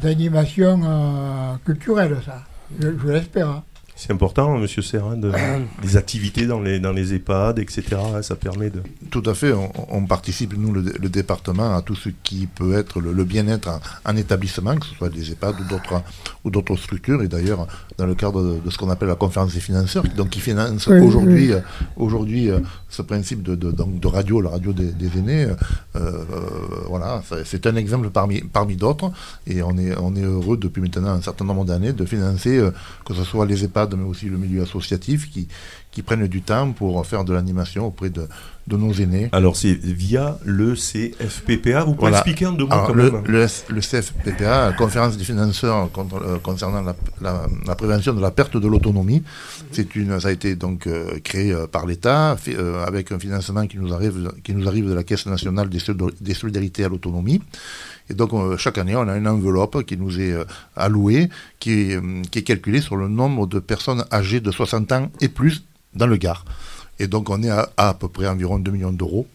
d'animation 0.00 0.80
euh, 0.84 1.54
culturelle, 1.64 2.18
ça. 2.24 2.42
Je, 2.80 3.08
l'espère. 3.08 3.48
Hein. 3.48 3.62
C'est 3.96 4.10
important, 4.10 4.58
Monsieur 4.58 4.82
Serrin, 4.82 5.16
de, 5.16 5.30
les 5.82 5.96
activités 5.96 6.46
dans 6.46 6.60
les, 6.60 6.80
dans 6.80 6.92
les 6.92 7.14
EHPAD, 7.14 7.60
etc. 7.60 7.82
Ça 8.22 8.34
permet 8.34 8.70
de. 8.70 8.82
Tout 9.10 9.22
à 9.26 9.34
fait. 9.34 9.52
On, 9.88 10.04
participe, 10.06 10.56
nous, 10.56 10.72
le, 10.72 10.82
département, 11.08 11.76
à 11.76 11.82
tout 11.82 11.94
ce 11.94 12.08
qui 12.24 12.46
peut 12.46 12.74
être 12.76 13.00
le, 13.00 13.24
bien-être 13.24 13.80
en, 14.04 14.16
établissement, 14.16 14.76
que 14.76 14.86
ce 14.86 14.94
soit 14.96 15.10
des 15.10 15.30
EHPAD 15.30 15.54
ou 15.60 15.64
d'autres, 15.64 16.02
ou 16.44 16.50
d'autres 16.50 16.76
structures. 16.76 17.22
Et 17.22 17.28
d'ailleurs, 17.28 17.68
dans 17.96 18.06
le 18.06 18.14
cadre 18.16 18.60
de, 18.64 18.70
ce 18.70 18.78
qu'on 18.78 18.90
appelle 18.90 19.08
la 19.08 19.14
conférence 19.14 19.54
des 19.54 19.60
financeurs, 19.60 20.02
donc 20.16 20.30
qui 20.30 20.40
finance 20.40 20.88
aujourd'hui, 20.88 21.52
aujourd'hui 21.96 22.50
euh, 22.50 22.58
ce 22.88 23.02
principe 23.02 23.42
de, 23.42 23.54
de, 23.54 24.06
radio, 24.08 24.40
la 24.40 24.50
radio 24.50 24.72
des, 24.72 25.18
aînés. 25.18 25.44
Euh, 25.44 25.54
euh, 25.96 26.24
voilà, 26.88 27.22
c'est 27.44 27.66
un 27.66 27.76
exemple 27.76 28.10
parmi, 28.10 28.40
parmi 28.40 28.74
d'autres. 28.74 29.12
Et 29.46 29.62
on 29.62 29.78
est, 29.78 29.96
on 29.98 30.16
est 30.16 30.22
heureux 30.22 30.56
depuis 30.56 30.82
maintenant 30.82 31.10
un 31.10 31.22
certain 31.22 31.44
nombre 31.44 31.64
d'années 31.64 31.92
de 31.92 32.04
financer, 32.04 32.60
que 33.06 33.14
ce 33.14 33.22
soit 33.22 33.46
les 33.46 33.62
EHPAD, 33.64 33.83
mais 33.92 34.04
aussi 34.04 34.26
le 34.26 34.38
milieu 34.38 34.62
associatif, 34.62 35.30
qui, 35.30 35.48
qui 35.94 36.02
prennent 36.02 36.26
du 36.26 36.42
temps 36.42 36.72
pour 36.72 37.06
faire 37.06 37.24
de 37.24 37.32
l'animation 37.32 37.86
auprès 37.86 38.10
de, 38.10 38.26
de 38.66 38.76
nos 38.76 38.92
aînés. 38.92 39.28
Alors 39.32 39.56
c'est 39.56 39.74
via 39.74 40.38
le 40.44 40.74
CFPPA, 40.74 41.84
vous 41.84 41.94
pouvez 41.94 42.10
expliquer 42.10 42.46
en 42.46 42.52
deux 42.52 42.64
mots 42.66 42.92
le, 42.92 43.10
le, 43.26 43.46
le, 43.68 43.80
CFPPA, 43.80 44.72
conférence 44.72 45.16
des 45.16 45.24
financeurs 45.24 45.88
euh, 45.96 46.38
concernant 46.38 46.82
la, 46.82 46.96
la, 47.20 47.74
prévention 47.76 48.12
de 48.12 48.20
la 48.20 48.32
perte 48.32 48.56
de 48.56 48.66
l'autonomie, 48.66 49.22
c'est 49.70 49.94
une, 49.94 50.18
ça 50.18 50.28
a 50.28 50.30
été 50.32 50.56
donc 50.56 50.86
euh, 50.88 51.18
créé 51.22 51.52
euh, 51.52 51.66
par 51.68 51.86
l'État 51.86 52.36
avec 52.86 53.12
un 53.12 53.18
financement 53.18 53.66
qui 53.66 53.78
nous 53.78 53.92
arrive, 53.94 54.32
qui 54.42 54.52
nous 54.52 54.66
arrive 54.66 54.88
de 54.88 54.94
la 54.94 55.04
Caisse 55.04 55.26
nationale 55.26 55.68
des, 55.68 55.78
des 56.20 56.34
solidarités 56.34 56.84
à 56.84 56.88
l'autonomie. 56.88 57.40
Et 58.10 58.14
donc, 58.14 58.32
chaque 58.58 58.76
année, 58.76 58.94
on 58.96 59.08
a 59.08 59.16
une 59.16 59.26
enveloppe 59.26 59.82
qui 59.84 59.96
nous 59.96 60.20
est 60.20 60.34
allouée, 60.76 61.30
qui 61.58 61.72
est, 61.72 62.00
qui 62.30 62.40
est 62.40 62.42
calculée 62.42 62.82
sur 62.82 62.96
le 62.96 63.08
nombre 63.08 63.46
de 63.46 63.60
personnes 63.60 64.04
âgées 64.12 64.40
de 64.40 64.50
60 64.50 64.92
ans 64.92 65.10
et 65.22 65.28
plus 65.28 65.64
dans 65.94 66.06
le 66.06 66.16
Gard. 66.16 66.44
Et 66.98 67.06
donc 67.06 67.30
on 67.30 67.42
est 67.42 67.50
à 67.50 67.70
à, 67.76 67.94
peu 67.94 68.08
près 68.08 68.28
environ 68.28 68.58
2 68.58 68.70
millions 68.70 68.92
d'euros, 68.92 69.26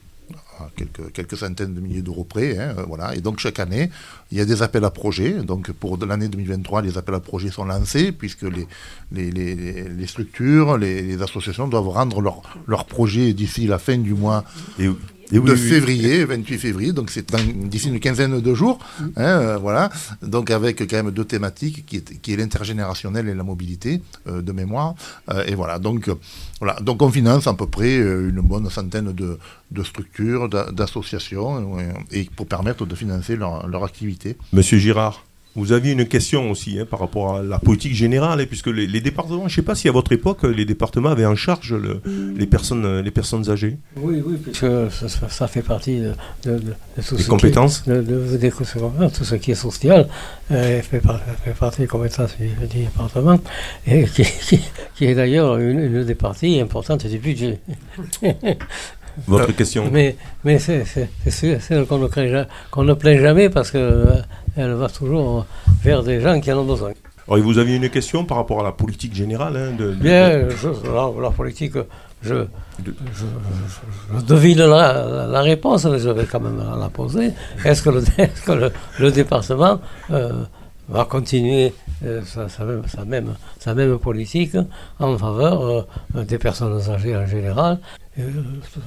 quelques, 0.75 1.11
quelques 1.13 1.37
centaines 1.37 1.73
de 1.73 1.81
milliers 1.81 2.01
d'euros 2.01 2.23
près. 2.23 2.57
Hein, 2.57 2.75
voilà. 2.87 3.15
Et 3.15 3.21
donc 3.21 3.39
chaque 3.39 3.59
année, 3.59 3.89
il 4.31 4.37
y 4.37 4.41
a 4.41 4.45
des 4.45 4.61
appels 4.61 4.85
à 4.85 4.91
projets. 4.91 5.33
Donc 5.33 5.71
pour 5.71 5.97
l'année 5.97 6.27
2023, 6.27 6.81
les 6.81 6.97
appels 6.97 7.15
à 7.15 7.19
projets 7.19 7.49
sont 7.49 7.65
lancés 7.65 8.11
puisque 8.11 8.43
les, 8.43 8.67
les, 9.11 9.31
les, 9.31 10.07
structures, 10.07 10.77
les, 10.77 11.21
associations 11.21 11.67
doivent 11.67 11.89
rendre 11.89 12.21
leurs 12.21 12.41
leur 12.67 12.85
projets 12.85 13.33
d'ici 13.33 13.67
la 13.67 13.79
fin 13.79 13.97
du 13.97 14.13
mois. 14.13 14.43
De 15.31 15.55
février, 15.55 16.25
28 16.25 16.57
février, 16.57 16.91
donc 16.91 17.09
c'est 17.11 17.35
d'ici 17.67 17.89
une 17.89 17.99
quinzaine 17.99 18.39
de 18.41 18.53
jours, 18.53 18.79
hein, 19.01 19.07
euh, 19.17 19.57
voilà, 19.57 19.89
donc 20.21 20.51
avec 20.51 20.79
quand 20.89 21.03
même 21.03 21.11
deux 21.11 21.25
thématiques 21.25 21.85
qui 21.85 21.97
est, 21.97 22.19
qui 22.21 22.33
est 22.33 22.37
l'intergénérationnel 22.37 23.27
et 23.27 23.35
la 23.35 23.43
mobilité 23.43 24.01
euh, 24.27 24.41
de 24.41 24.51
mémoire, 24.51 24.95
euh, 25.29 25.45
et 25.45 25.55
voilà, 25.55 25.79
donc 25.79 26.09
voilà, 26.59 26.79
donc 26.81 27.01
on 27.01 27.09
finance 27.09 27.47
à 27.47 27.53
peu 27.53 27.67
près 27.67 27.95
une 27.95 28.41
bonne 28.41 28.69
centaine 28.69 29.13
de, 29.13 29.37
de 29.71 29.83
structures, 29.83 30.49
d'associations, 30.49 31.77
et 32.11 32.29
pour 32.35 32.47
permettre 32.47 32.85
de 32.85 32.95
financer 32.95 33.35
leur, 33.35 33.67
leur 33.67 33.83
activité. 33.83 34.35
Monsieur 34.51 34.77
Girard. 34.77 35.23
Vous 35.59 35.73
aviez 35.73 35.91
une 35.91 36.05
question 36.05 36.51
aussi 36.51 36.79
hein, 36.79 36.85
par 36.89 36.99
rapport 36.99 37.35
à 37.35 37.43
la 37.43 37.59
politique 37.59 37.93
générale, 37.93 38.39
hein, 38.39 38.45
puisque 38.47 38.67
les, 38.67 39.01
départements, 39.01 39.47
je 39.47 39.53
ne 39.53 39.55
sais 39.55 39.61
pas 39.61 39.75
si 39.75 39.89
à 39.89 39.91
votre 39.91 40.13
époque, 40.13 40.43
les 40.43 40.63
départements 40.63 41.09
avaient 41.09 41.25
en 41.25 41.35
charge 41.35 41.75
les, 42.37 42.47
personnes, 42.47 43.01
les 43.01 43.11
personnes 43.11 43.49
âgées. 43.49 43.77
Oui, 43.97 44.23
oui, 44.25 44.37
puisque 44.41 44.65
ça, 45.29 45.47
fait 45.47 45.61
partie 45.61 45.99
de, 45.99 46.13
de, 46.45 46.61
tout 47.05 47.17
ce 47.17 47.27
compétences. 47.27 47.81
Qui, 47.81 47.89
de, 47.89 49.09
tout 49.09 49.23
ce 49.25 49.35
qui 49.35 49.51
est 49.51 49.55
social 49.55 50.07
euh, 50.51 50.81
fait, 50.81 51.01
partie 51.59 51.81
des 51.81 51.87
compétences 51.87 52.37
du, 52.39 52.49
département, 52.67 53.39
et 53.85 54.05
qui, 54.95 55.05
est 55.05 55.15
d'ailleurs 55.15 55.57
une, 55.57 56.03
des 56.03 56.15
parties 56.15 56.59
importantes 56.59 57.05
du 57.05 57.19
budget. 57.19 57.59
Votre 59.27 59.51
question 59.55 59.89
Mais, 59.91 60.15
mais 60.43 60.59
c'est 60.59 60.85
celle 60.85 61.85
qu'on 61.85 61.97
ne, 61.97 62.87
ne 62.87 62.93
plaît 62.93 63.19
jamais 63.19 63.49
parce 63.49 63.71
que 63.71 63.77
euh, 63.77 64.21
elle 64.57 64.73
va 64.73 64.89
toujours 64.89 65.45
vers 65.83 66.03
des 66.03 66.21
gens 66.21 66.39
qui 66.39 66.51
en 66.51 66.59
ont 66.59 66.65
besoin. 66.65 66.91
Alors, 67.27 67.43
vous 67.43 67.59
aviez 67.59 67.75
une 67.75 67.89
question 67.89 68.25
par 68.25 68.37
rapport 68.37 68.59
à 68.61 68.63
la 68.63 68.71
politique 68.71 69.13
générale 69.13 69.55
hein, 69.55 69.71
de, 69.77 69.91
Bien, 69.93 70.47
la, 71.21 71.29
politique, 71.29 71.73
je, 72.23 72.45
devine 74.27 74.65
la, 74.65 75.41
réponse, 75.41 75.85
mais 75.85 75.99
je 75.99 76.09
vais 76.09 76.25
quand 76.25 76.39
même 76.39 76.61
la 76.79 76.89
poser. 76.89 77.31
Est-ce 77.63 77.83
que 77.83 77.89
le, 77.91 78.71
le, 78.99 79.11
département 79.11 79.79
euh, 80.11 80.43
va 80.89 81.05
continuer 81.05 81.73
euh, 82.03 82.21
sa, 82.25 82.65
même, 82.65 83.33
sa, 83.59 83.73
même, 83.75 83.99
politique 83.99 84.57
en 84.99 85.17
faveur 85.17 85.87
euh, 86.15 86.23
des 86.23 86.37
personnes 86.37 86.79
âgées 86.89 87.15
en 87.15 87.27
général, 87.27 87.79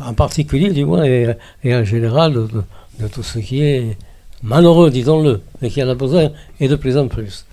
en 0.05 0.15
particulier 0.15 0.71
du 0.71 0.85
moins, 0.85 1.05
et, 1.05 1.37
en 1.67 1.85
général 1.85 2.35
de 2.35 3.09
tout 3.09 3.23
ce 3.23 3.39
qui 3.39 3.63
est 3.63 3.97
malheureux, 4.43 4.91
disons-le, 4.91 5.41
mais 5.61 5.71
qui 5.71 5.83
en 5.83 5.89
a 5.89 5.95
besoin, 5.95 6.31
et 6.61 6.69
de 6.69 6.77
plus 6.77 6.97
en 6.97 7.09
plus. 7.09 7.47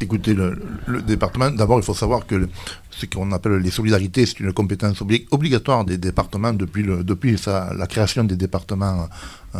Écoutez, 0.00 0.34
le, 0.34 1.02
département, 1.02 1.50
d'abord, 1.50 1.78
il 1.78 1.82
faut 1.82 1.94
savoir 1.94 2.26
que 2.26 2.48
ce 2.90 3.06
qu'on 3.06 3.30
appelle 3.32 3.56
les 3.58 3.70
solidarités, 3.70 4.26
c'est 4.26 4.40
une 4.40 4.52
compétence 4.52 5.02
obligatoire 5.30 5.84
des 5.84 5.98
départements 5.98 6.52
depuis, 6.52 6.82
le, 6.82 7.04
depuis 7.04 7.36
la 7.46 7.86
création 7.86 8.24
des 8.24 8.36
départements 8.36 9.08
euh, 9.54 9.58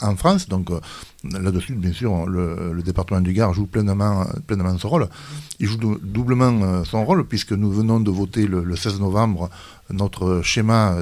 en, 0.00 0.16
France. 0.16 0.48
Donc 0.48 0.70
euh, 0.70 0.80
là-dessus, 1.24 1.74
bien 1.74 1.92
sûr, 1.92 2.26
le, 2.26 2.80
département 2.82 3.20
du 3.20 3.32
Gard 3.32 3.52
joue 3.54 3.66
pleinement, 3.66 4.24
pleinement 4.46 4.76
son 4.78 4.88
rôle. 4.88 5.08
Il 5.60 5.66
joue 5.66 5.98
doublement 6.02 6.60
euh, 6.62 6.84
son 6.84 7.04
rôle 7.04 7.24
puisque 7.26 7.52
nous 7.52 7.70
venons 7.70 8.00
de 8.00 8.10
voter 8.10 8.46
le, 8.46 8.64
le 8.64 8.76
16 8.76 9.00
novembre 9.00 9.50
notre 9.90 10.42
schéma 10.42 10.96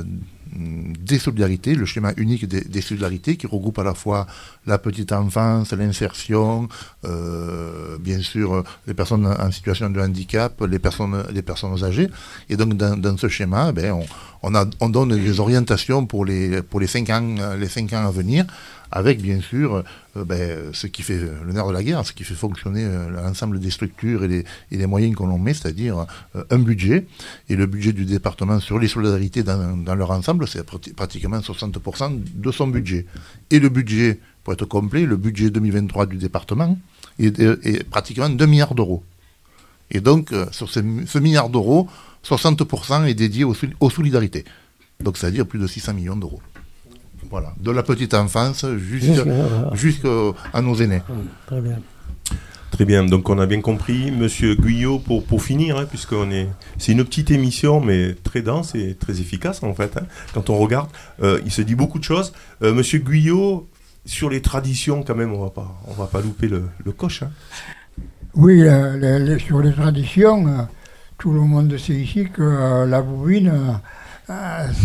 des 0.53 1.19
solidarités, 1.19 1.75
le 1.75 1.87
schéma 1.87 2.13
unique 2.17 2.47
des, 2.47 2.81
solidarités 2.81 3.37
qui 3.37 3.47
regroupe 3.47 3.79
à 3.79 3.85
la 3.85 3.95
fois 3.95 4.27
la 4.67 4.79
petite 4.79 5.13
enfance, 5.13 5.73
l'insertion, 5.73 6.69
euh, 7.05 7.99
bien 7.99 8.21
sûr 8.21 8.65
les 8.87 8.95
personnes 8.95 9.27
en 9.27 9.51
situation 9.51 9.91
de 9.91 10.01
handicap, 10.01 10.61
les 10.69 10.79
personnes, 10.79 11.15
âgées. 11.85 12.09
Et 12.49 12.57
donc 12.57 12.75
dans, 12.75 13.17
ce 13.17 13.29
schéma, 13.29 13.73
ben, 13.73 14.01
on, 14.43 14.89
donne 14.89 15.17
des 15.17 15.41
orientations 15.41 16.07
pour 16.07 16.25
les, 16.25 16.63
pour 16.63 16.81
les 16.81 16.87
cinq 16.87 17.11
ans 17.11 17.37
à 17.39 18.11
venir 18.11 18.47
avec 18.93 19.21
bien 19.21 19.41
sûr 19.41 19.85
euh, 20.17 20.25
ben, 20.25 20.73
ce 20.73 20.87
qui 20.87 21.03
fait 21.03 21.19
le 21.19 21.53
nerf 21.53 21.69
de 21.69 21.73
la 21.73 21.83
guerre, 21.83 22.05
ce 22.05 22.13
qui 22.13 22.25
fait 22.25 22.35
fonctionner 22.35 22.85
euh, 22.85 23.09
l'ensemble 23.11 23.61
des 23.61 23.71
structures 23.71 24.25
et 24.25 24.45
les, 24.71 24.87
moyens 24.87 25.15
qu'on 25.15 25.39
met, 25.39 25.55
c'est-à-dire 25.55 26.07
euh, 26.37 26.45
un 26.51 26.59
budget. 26.59 27.07
Et 27.49 27.57
le 27.57 27.67
budget 27.67 27.93
du 27.93 28.05
département 28.05 28.59
sur 28.61 28.79
les 28.79 28.89
solidarités 28.89 29.43
dans, 29.43 29.95
leur 29.95 30.11
ensemble, 30.11 30.49
c'est 30.49 30.65
pratiquement 30.95 31.39
60% 31.39 32.21
de 32.35 32.53
son 32.53 32.69
budget. 32.69 33.07
Et 33.51 33.61
le 33.61 33.69
budget, 33.69 34.19
pour 34.43 34.53
être 34.53 34.65
complet, 34.65 35.07
le 35.07 35.17
budget 35.17 35.51
2023 35.51 36.07
du 36.07 36.17
département 36.17 36.77
est, 37.19 37.85
pratiquement 37.89 38.29
2 38.29 38.47
milliards 38.47 38.75
d'euros. 38.75 39.05
Et 39.93 40.01
donc, 40.01 40.33
sur 40.53 40.71
ce, 40.71 41.19
milliard 41.19 41.51
d'euros, 41.51 41.89
60% 42.25 43.07
est 43.07 43.15
dédié 43.15 43.45
aux, 43.45 43.55
aux 43.81 43.91
solidarités. 43.91 44.45
Donc, 45.01 45.17
c'est-à-dire 45.17 45.47
plus 45.47 45.59
de 45.59 45.67
600 45.67 45.95
millions 45.95 46.17
d'euros. 46.17 46.41
Voilà, 47.29 47.53
de 47.61 47.71
la 47.71 47.83
petite 47.83 48.15
enfance 48.15 48.65
jusqu'à 49.75 50.63
nos 50.63 50.75
aînés. 50.77 51.03
Très 51.47 51.61
bien. 51.61 51.79
Très 52.71 52.85
bien, 52.85 53.05
donc 53.05 53.29
on 53.29 53.39
a 53.39 53.47
bien 53.47 53.61
compris. 53.61 54.11
Monsieur 54.13 54.55
Guyot, 54.55 55.01
pour, 55.01 55.25
pour 55.25 55.43
finir, 55.43 55.77
hein, 55.77 55.87
puisqu'on 55.87 56.31
est. 56.31 56.49
C'est 56.79 56.93
une 56.93 57.05
petite 57.05 57.31
émission, 57.31 57.81
mais 57.81 58.15
très 58.15 58.43
dense 58.43 58.75
et 58.75 58.95
très 58.95 59.21
efficace 59.21 59.63
en 59.63 59.75
fait. 59.75 59.97
Hein. 59.97 60.07
Quand 60.33 60.51
on 60.51 60.57
regarde, 60.57 60.89
euh, 61.23 61.41
il 61.45 61.51
se 61.51 61.63
dit 61.63 61.75
beaucoup 61.75 61.99
de 61.99 62.05
choses. 62.05 62.33
Euh, 62.63 62.73
Monsieur 62.73 63.01
Guyot, 63.01 63.69
sur 64.07 64.31
les 64.31 64.41
traditions, 64.41 65.03
quand 65.03 65.17
même, 65.17 65.33
on 65.33 65.43
va 65.43 65.51
pas, 65.51 65.81
on 65.89 65.93
va 65.95 66.07
pas 66.07 66.21
louper 66.21 66.49
le, 66.49 66.63
le 66.85 66.93
coche. 66.93 67.23
Hein. 67.23 67.31
Oui, 68.35 68.63
sur 69.45 69.61
les 69.61 69.73
traditions, 69.73 70.47
euh, 70.47 70.63
tout 71.19 71.33
le 71.33 71.41
monde 71.41 71.77
sait 71.77 71.95
ici 71.95 72.29
que 72.33 72.87
la 72.87 73.03
bobine, 73.03 73.81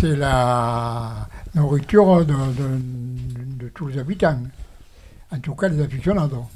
c'est 0.00 0.16
la 0.16 1.28
nourriture 1.56 2.24
de, 2.24 3.68
tous 3.74 3.88
les 3.88 3.98
habitants, 3.98 4.38
en 5.32 5.38
tout 5.38 5.54
cas 5.54 5.68
des 5.68 5.82
aficionados. 5.82 6.46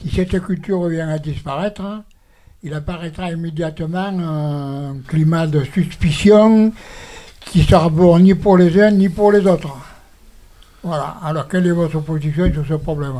Si 0.00 0.10
cette 0.10 0.40
culture 0.44 0.86
vient 0.88 1.08
à 1.08 1.18
disparaître, 1.18 2.02
il 2.62 2.72
apparaîtra 2.74 3.30
immédiatement 3.32 4.06
un 4.06 4.96
climat 5.08 5.46
de 5.46 5.64
suspicion 5.64 6.72
qui 7.40 7.62
sera 7.62 7.88
bon 7.88 8.18
ni 8.18 8.34
pour 8.34 8.58
les 8.58 8.80
uns 8.80 8.90
ni 8.90 9.08
pour 9.08 9.32
les 9.32 9.46
autres. 9.46 9.76
Voilà. 10.82 11.16
Alors, 11.22 11.48
quelle 11.48 11.66
est 11.66 11.72
votre 11.72 12.00
position 12.00 12.52
sur 12.52 12.66
ce 12.66 12.74
problème? 12.74 13.14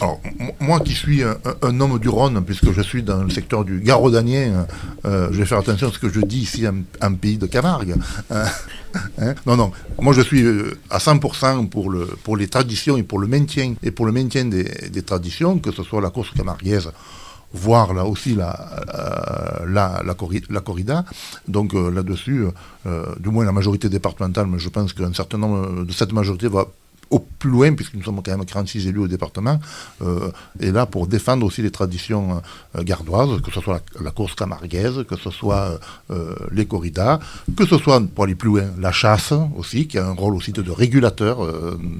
Alors, 0.00 0.20
moi 0.60 0.80
qui 0.80 0.92
suis 0.92 1.22
un, 1.22 1.80
homme 1.80 1.98
du 1.98 2.08
Rhône, 2.08 2.42
puisque 2.44 2.72
je 2.72 2.80
suis 2.80 3.02
dans 3.02 3.22
le 3.22 3.30
secteur 3.30 3.64
du 3.64 3.80
Garodanien, 3.80 4.66
euh, 5.04 5.28
je 5.30 5.38
vais 5.38 5.44
faire 5.44 5.58
attention 5.58 5.88
à 5.88 5.92
ce 5.92 5.98
que 5.98 6.08
je 6.08 6.20
dis 6.20 6.40
ici 6.40 6.64
en, 6.66 7.14
pays 7.14 7.38
de 7.38 7.46
Camargue. 7.46 7.96
Hein, 8.30 8.44
hein. 9.18 9.34
non, 9.46 9.56
non, 9.56 9.72
moi 10.00 10.14
je 10.14 10.22
suis 10.22 10.42
euh, 10.42 10.78
à 10.90 10.98
100% 10.98 11.68
pour, 11.68 11.90
le, 11.90 12.06
pour 12.22 12.36
les 12.36 12.48
traditions 12.48 12.96
et 12.96 13.02
pour 13.02 13.18
le 13.18 13.26
maintien, 13.26 13.74
et 13.82 13.90
pour 13.90 14.06
le 14.06 14.12
maintien 14.12 14.46
des, 14.46 15.02
traditions, 15.02 15.58
que 15.58 15.72
ce 15.72 15.82
soit 15.82 16.00
la 16.00 16.10
course 16.10 16.30
camarguaise 16.30 16.90
voire 17.56 17.94
là 17.94 18.04
aussi 18.04 18.34
la, 18.34 18.58
euh, 18.96 20.60
corrida. 20.60 21.04
Donc 21.46 21.72
là-dessus, 21.72 22.46
du 23.20 23.28
moins 23.28 23.44
la 23.44 23.52
majorité 23.52 23.88
départementale, 23.88 24.48
mais 24.48 24.58
je 24.58 24.68
pense 24.68 24.92
qu'un 24.92 25.12
certain 25.14 25.38
nombre 25.38 25.84
de 25.84 25.92
cette 25.92 26.12
majorité 26.12 26.48
va 26.48 26.66
au 27.14 27.20
plus 27.20 27.50
loin, 27.50 27.72
puisque 27.74 27.94
nous 27.94 28.02
sommes 28.02 28.20
quand 28.22 28.32
même 28.36 28.44
46 28.44 28.88
élus 28.88 28.98
au 28.98 29.08
département, 29.08 29.60
euh, 30.02 30.30
et 30.58 30.72
là 30.72 30.84
pour 30.84 31.06
défendre 31.06 31.46
aussi 31.46 31.62
les 31.62 31.70
traditions 31.70 32.42
euh, 32.74 32.82
gardoises, 32.82 33.40
que 33.40 33.52
ce 33.52 33.60
soit 33.60 33.80
la, 34.00 34.10
course 34.10 34.34
camarguaise, 34.34 35.04
que 35.08 35.16
ce 35.16 35.30
soit 35.30 35.78
euh, 36.10 36.34
les 36.50 36.66
corridas, 36.66 37.20
que 37.56 37.64
ce 37.66 37.78
soit, 37.78 38.02
pour 38.12 38.24
aller 38.24 38.34
plus 38.34 38.48
loin, 38.48 38.64
la 38.80 38.90
chasse 38.90 39.32
aussi, 39.56 39.86
qui 39.86 39.96
a 39.98 40.06
un 40.08 40.12
rôle 40.14 40.34
aussi 40.34 40.50
de, 40.52 40.70
régulateur 40.70 41.36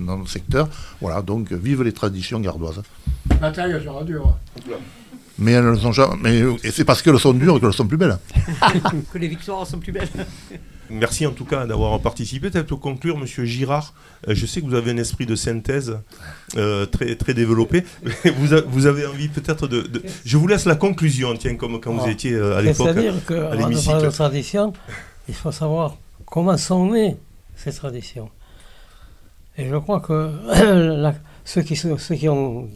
dans 0.07 0.17
le 0.17 0.27
secteur. 0.27 0.69
Voilà, 1.01 1.23
donc 1.23 1.53
vive 1.53 1.83
les 1.83 1.93
traditions 1.93 2.41
gardoises. 2.41 2.83
Sera 3.41 4.03
dure. 4.05 4.37
Mais 5.39 5.53
elles 5.53 5.71
ne 5.71 5.77
sont 5.77 5.93
jamais. 5.93 6.43
et 6.65 6.71
c'est 6.73 6.85
parce 6.85 7.03
qu'elles 7.03 7.19
sont 7.21 7.35
dures 7.35 7.61
qu'elles 7.61 7.73
sont 7.73 7.87
plus 7.87 7.97
belles. 7.97 8.19
que 9.13 9.19
les 9.19 9.29
victoires 9.29 9.67
sont 9.67 9.79
plus 9.79 9.93
belles. 9.93 10.09
Merci 10.91 11.27
en 11.27 11.33
tout 11.33 11.45
cas 11.45 11.67
d'avoir 11.67 11.99
participé. 12.01 12.51
Peut-être 12.51 12.67
pour 12.67 12.81
conclure, 12.81 13.17
Monsieur 13.17 13.45
Girard, 13.45 13.95
euh, 14.29 14.35
je 14.35 14.47
sais 14.47 14.61
que 14.61 14.67
vous 14.67 14.75
avez 14.75 14.91
un 14.91 14.97
esprit 14.97 15.27
de 15.27 15.35
synthèse 15.35 15.99
euh, 16.57 16.87
très, 16.87 17.15
très 17.17 17.35
développé. 17.35 17.85
vous, 18.37 18.57
vous 18.69 18.87
avez 18.87 19.07
envie 19.07 19.29
peut-être 19.29 19.67
de, 19.67 20.03
Je 20.25 20.37
vous 20.37 20.47
laisse 20.47 20.67
la 20.67 20.77
conclusion, 20.77 21.35
tiens, 21.37 21.57
comme 21.57 21.81
quand 21.81 21.93
vous 21.93 22.05
ah. 22.07 22.11
étiez 22.11 22.33
euh, 22.33 22.59
à 22.59 22.63
l'époque. 22.63 22.89
C'est-à-dire 22.89 23.25
qu'en 23.25 23.51
parlant 23.51 24.03
de 24.03 24.11
tradition, 24.11 24.73
il 25.29 25.35
faut 25.35 25.53
savoir 25.53 25.97
comment 26.27 26.57
sont 26.57 26.91
nées 26.91 27.17
ces 27.57 27.73
traditions. 27.73 28.31
Et 29.57 29.69
je 29.69 29.77
crois 29.77 30.01
que 30.01 30.31
ceux, 31.45 31.63
qui, 31.63 31.77
ceux 31.77 32.15
qui 32.15 32.29
ont 32.29 32.69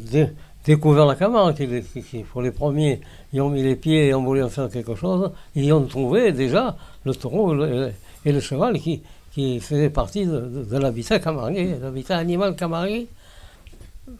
découvert 0.64 1.06
la 1.06 1.14
Camargue, 1.14 1.54
qui, 1.54 2.18
pour 2.24 2.42
les 2.42 2.50
premiers, 2.50 3.00
ils 3.32 3.40
ont 3.40 3.50
mis 3.50 3.62
les 3.62 3.76
pieds 3.76 4.08
et 4.08 4.14
ont 4.14 4.22
voulu 4.22 4.42
en 4.42 4.48
faire 4.48 4.68
quelque 4.68 4.94
chose, 4.94 5.30
ils 5.54 5.72
ont 5.72 5.84
trouvé 5.84 6.32
déjà 6.32 6.76
le 7.04 7.14
taureau 7.14 7.54
et 8.24 8.32
le, 8.32 8.40
cheval 8.40 8.78
qui, 8.78 9.02
qui 9.32 9.60
faisaient 9.60 9.90
partie 9.90 10.26
de, 10.26 10.76
l'habitat 10.78 11.18
camarguais, 11.18 11.78
l'habitat 11.80 12.18
animal 12.18 12.54
camarguais. 12.54 13.06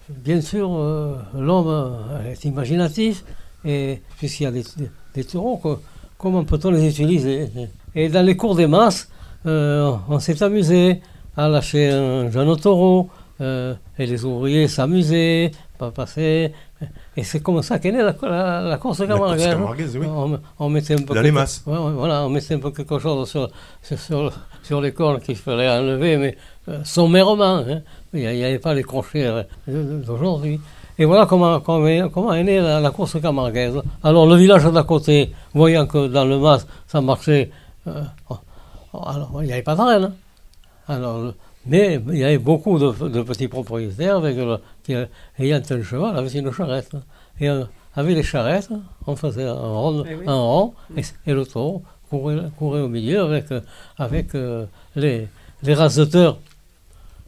Bien 0.08 0.40
sûr, 0.40 0.70
euh, 0.74 1.16
l'homme 1.34 1.98
est 2.30 2.44
imaginatif, 2.44 3.24
et 3.64 4.00
puisqu'il 4.18 4.44
y 4.44 4.46
a 4.46 4.52
des, 4.52 5.24
taureaux, 5.24 5.60
comment 6.16 6.44
peut-on 6.44 6.70
les 6.70 6.86
utiliser? 6.86 7.48
Et 7.94 8.08
dans 8.08 8.24
les 8.24 8.36
cours 8.36 8.54
des 8.54 8.66
masses, 8.66 9.10
euh, 9.46 9.92
on 10.08 10.18
s'est 10.18 10.42
amusé 10.42 11.00
à 11.36 11.48
lâcher 11.48 11.90
un 11.90 12.30
jeune 12.30 12.56
taureau, 12.56 13.08
euh, 13.40 13.74
et 13.98 14.06
les 14.06 14.24
ouvriers 14.24 14.68
s'amusaient, 14.68 15.50
pas 15.78 15.90
passer. 15.90 16.52
Et 17.16 17.24
c'est 17.24 17.40
comme 17.40 17.62
ça 17.62 17.78
qu'est 17.78 17.92
née 17.92 18.02
la, 18.02 18.62
la, 18.62 18.76
course 18.78 19.04
camarguaise. 19.06 19.96
oui. 19.96 20.06
on, 20.58 20.68
mettait 20.68 20.94
un 20.94 21.04
peu 21.04 21.14
Dans 21.14 21.22
les 21.22 21.30
masses. 21.30 21.62
voilà, 21.66 22.24
on 22.24 22.28
mettait 22.28 22.54
un 22.54 22.58
peu 22.58 22.70
quelque 22.70 22.98
chose 22.98 23.28
sur, 23.28 23.48
sur, 23.82 24.32
sur 24.62 24.80
les 24.80 24.92
cornes 24.92 25.20
qu'il 25.20 25.36
fallait 25.36 25.68
enlever, 25.68 26.16
mais 26.16 26.36
euh, 26.68 26.78
sommairement. 26.84 27.64
Hein. 27.66 27.80
Il 28.12 28.20
n'y 28.20 28.44
avait 28.44 28.58
pas 28.58 28.74
les 28.74 28.84
crochets 28.84 29.26
euh, 29.26 29.42
d'aujourd'hui. 29.66 30.60
Et 30.98 31.04
voilà 31.04 31.26
comment, 31.26 31.60
comment, 31.60 32.08
comment 32.08 32.34
est 32.34 32.42
née 32.42 32.60
la, 32.60 32.90
course 32.90 33.20
camarguaise. 33.20 33.80
Alors 34.02 34.26
le 34.26 34.36
village 34.36 34.64
d'à 34.64 34.82
côté, 34.82 35.32
voyant 35.54 35.86
que 35.86 36.08
dans 36.08 36.24
le 36.24 36.38
mas, 36.38 36.66
ça 36.88 37.00
marchait, 37.00 37.50
euh, 37.86 38.02
alors 38.92 39.30
il 39.40 39.46
n'y 39.46 39.52
avait 39.52 39.62
pas 39.62 39.76
de 39.76 39.80
reine. 39.80 40.04
Hein. 40.04 40.12
Alors 40.88 41.34
mais 41.66 42.00
il 42.08 42.18
y 42.18 42.24
avait 42.24 42.38
beaucoup 42.38 42.78
de, 42.78 43.22
petits 43.22 43.48
propriétaires 43.48 44.16
avec 44.16 44.36
qui, 44.82 44.94
ayant 45.38 45.60
un 45.70 45.82
cheval 45.82 46.16
avec 46.16 46.34
une 46.34 46.52
charrette. 46.52 46.92
Et 47.40 47.48
euh, 47.48 47.64
avec 47.94 48.16
les 48.16 48.22
charrettes, 48.22 48.70
on 49.06 49.16
faisait 49.16 49.44
un 49.44 49.54
rond, 49.54 50.04
eh 50.08 50.28
un 50.28 50.34
rond 50.34 50.74
et, 50.96 51.32
le 51.32 51.44
taureau 51.44 51.82
courait, 52.08 52.80
au 52.80 52.88
milieu 52.88 53.20
avec, 53.20 53.50
euh, 53.52 53.60
avec 53.98 54.34
euh, 54.34 54.66
les, 54.96 55.28
les 55.62 55.74
raseteurs 55.74 56.38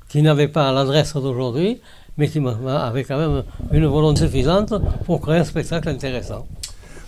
qui 0.09 0.23
n'avaient 0.23 0.49
pas 0.49 0.73
l'adresse 0.73 1.15
d'aujourd'hui, 1.15 1.81
mais 2.17 2.29
qui 2.29 2.39
avaient 2.39 3.05
quand 3.05 3.19
même 3.19 3.45
une 3.73 3.87
volonté 3.87 4.27
suffisante 4.27 4.75
pour 5.05 5.21
créer 5.21 5.39
un 5.39 5.45
spectacle 5.45 5.89
intéressant. 5.89 6.47